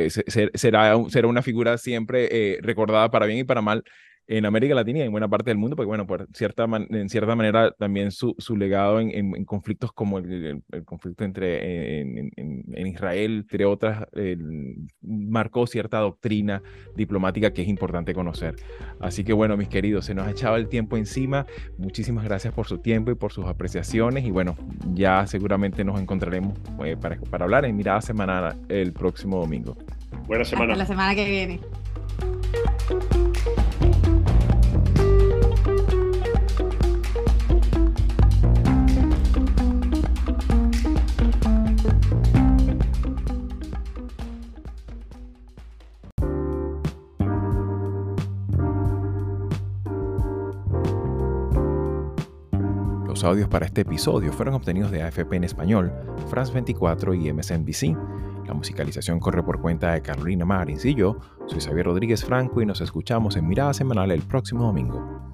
será, 0.56 0.96
será 1.10 1.28
una 1.28 1.42
figura 1.42 1.78
siempre 1.78 2.60
recordada 2.62 3.10
para 3.10 3.26
bien 3.26 3.40
y 3.40 3.44
para 3.44 3.62
mal 3.62 3.84
en 4.32 4.46
América 4.46 4.74
Latina 4.74 5.00
y 5.00 5.02
en 5.02 5.12
buena 5.12 5.28
parte 5.28 5.50
del 5.50 5.58
mundo, 5.58 5.76
porque 5.76 5.88
bueno, 5.88 6.08
por 6.08 6.26
cierta 6.34 6.66
en 6.90 7.10
cierta 7.10 7.36
manera 7.36 7.72
también 7.72 8.12
su, 8.12 8.34
su 8.38 8.56
legado 8.56 9.02
en, 9.02 9.12
en, 9.14 9.44
conflictos 9.44 9.92
como 9.92 10.20
el, 10.20 10.64
el, 10.72 10.86
conflicto 10.86 11.26
entre 11.26 12.00
en, 12.00 12.32
en, 12.38 12.88
Israel, 12.88 13.40
entre 13.42 13.66
otras, 13.66 14.06
marcó 15.02 15.68
cierta 15.68 16.00
doctrina 16.00 16.64
diplomática 16.96 17.52
que 17.52 17.64
es 17.64 17.68
importante 17.68 18.14
conocer. 18.14 18.56
Así 19.02 19.26
que 19.26 19.34
bueno, 19.34 19.58
mis 19.58 19.68
queridos, 19.68 20.06
se 20.06 20.16
nos 20.16 20.26
ha 20.26 20.32
echado 20.32 20.56
el 20.56 20.70
tiempo 20.70 20.96
encima. 20.96 21.46
Muchísimas 21.78 22.24
gracias 22.24 22.54
por 22.54 22.68
su 22.68 22.78
tiempo 22.78 23.12
y 23.12 23.16
por 23.16 23.34
sus 23.34 23.46
apreciaciones 23.48 24.24
y 24.24 24.32
bueno, 24.32 24.56
ya 24.94 25.28
seguramente 25.28 25.84
nos 25.84 26.00
encontraremos 26.00 26.58
eh, 26.86 26.96
para, 26.96 27.18
para 27.18 27.44
hablar 27.44 27.66
en 27.66 27.76
Mirada 27.76 28.02
Semanal 28.02 28.56
el 28.70 28.94
próximo 28.94 29.42
domingo. 29.42 29.76
Buena 30.26 30.46
semana. 30.46 30.72
Hasta 30.72 30.84
la 30.84 30.88
semana 30.88 31.16
que 31.16 31.26
viene. 31.26 31.60
Los 53.22 53.30
audios 53.30 53.50
para 53.50 53.68
este 53.68 53.82
episodio 53.82 54.34
fueron 54.34 54.56
obtenidos 54.56 54.90
de 54.90 55.04
AFP 55.04 55.36
en 55.36 55.44
español, 55.44 55.94
France 56.28 56.52
24 56.54 57.14
y 57.14 57.32
MSNBC. 57.32 57.96
La 58.48 58.56
musicalización 58.56 59.20
corre 59.20 59.44
por 59.44 59.62
cuenta 59.62 59.94
de 59.94 60.02
Carolina 60.02 60.44
Marins 60.44 60.84
y 60.86 60.96
yo, 60.96 61.18
soy 61.46 61.60
Xavier 61.60 61.86
Rodríguez 61.86 62.26
Franco 62.26 62.64
y 62.64 62.66
nos 62.66 62.82
escuchamos 62.82 63.36
en 63.36 63.48
Mirada 63.48 63.76
Semanal 63.76 64.10
el 64.10 64.24
próximo 64.24 64.64
domingo. 64.64 65.31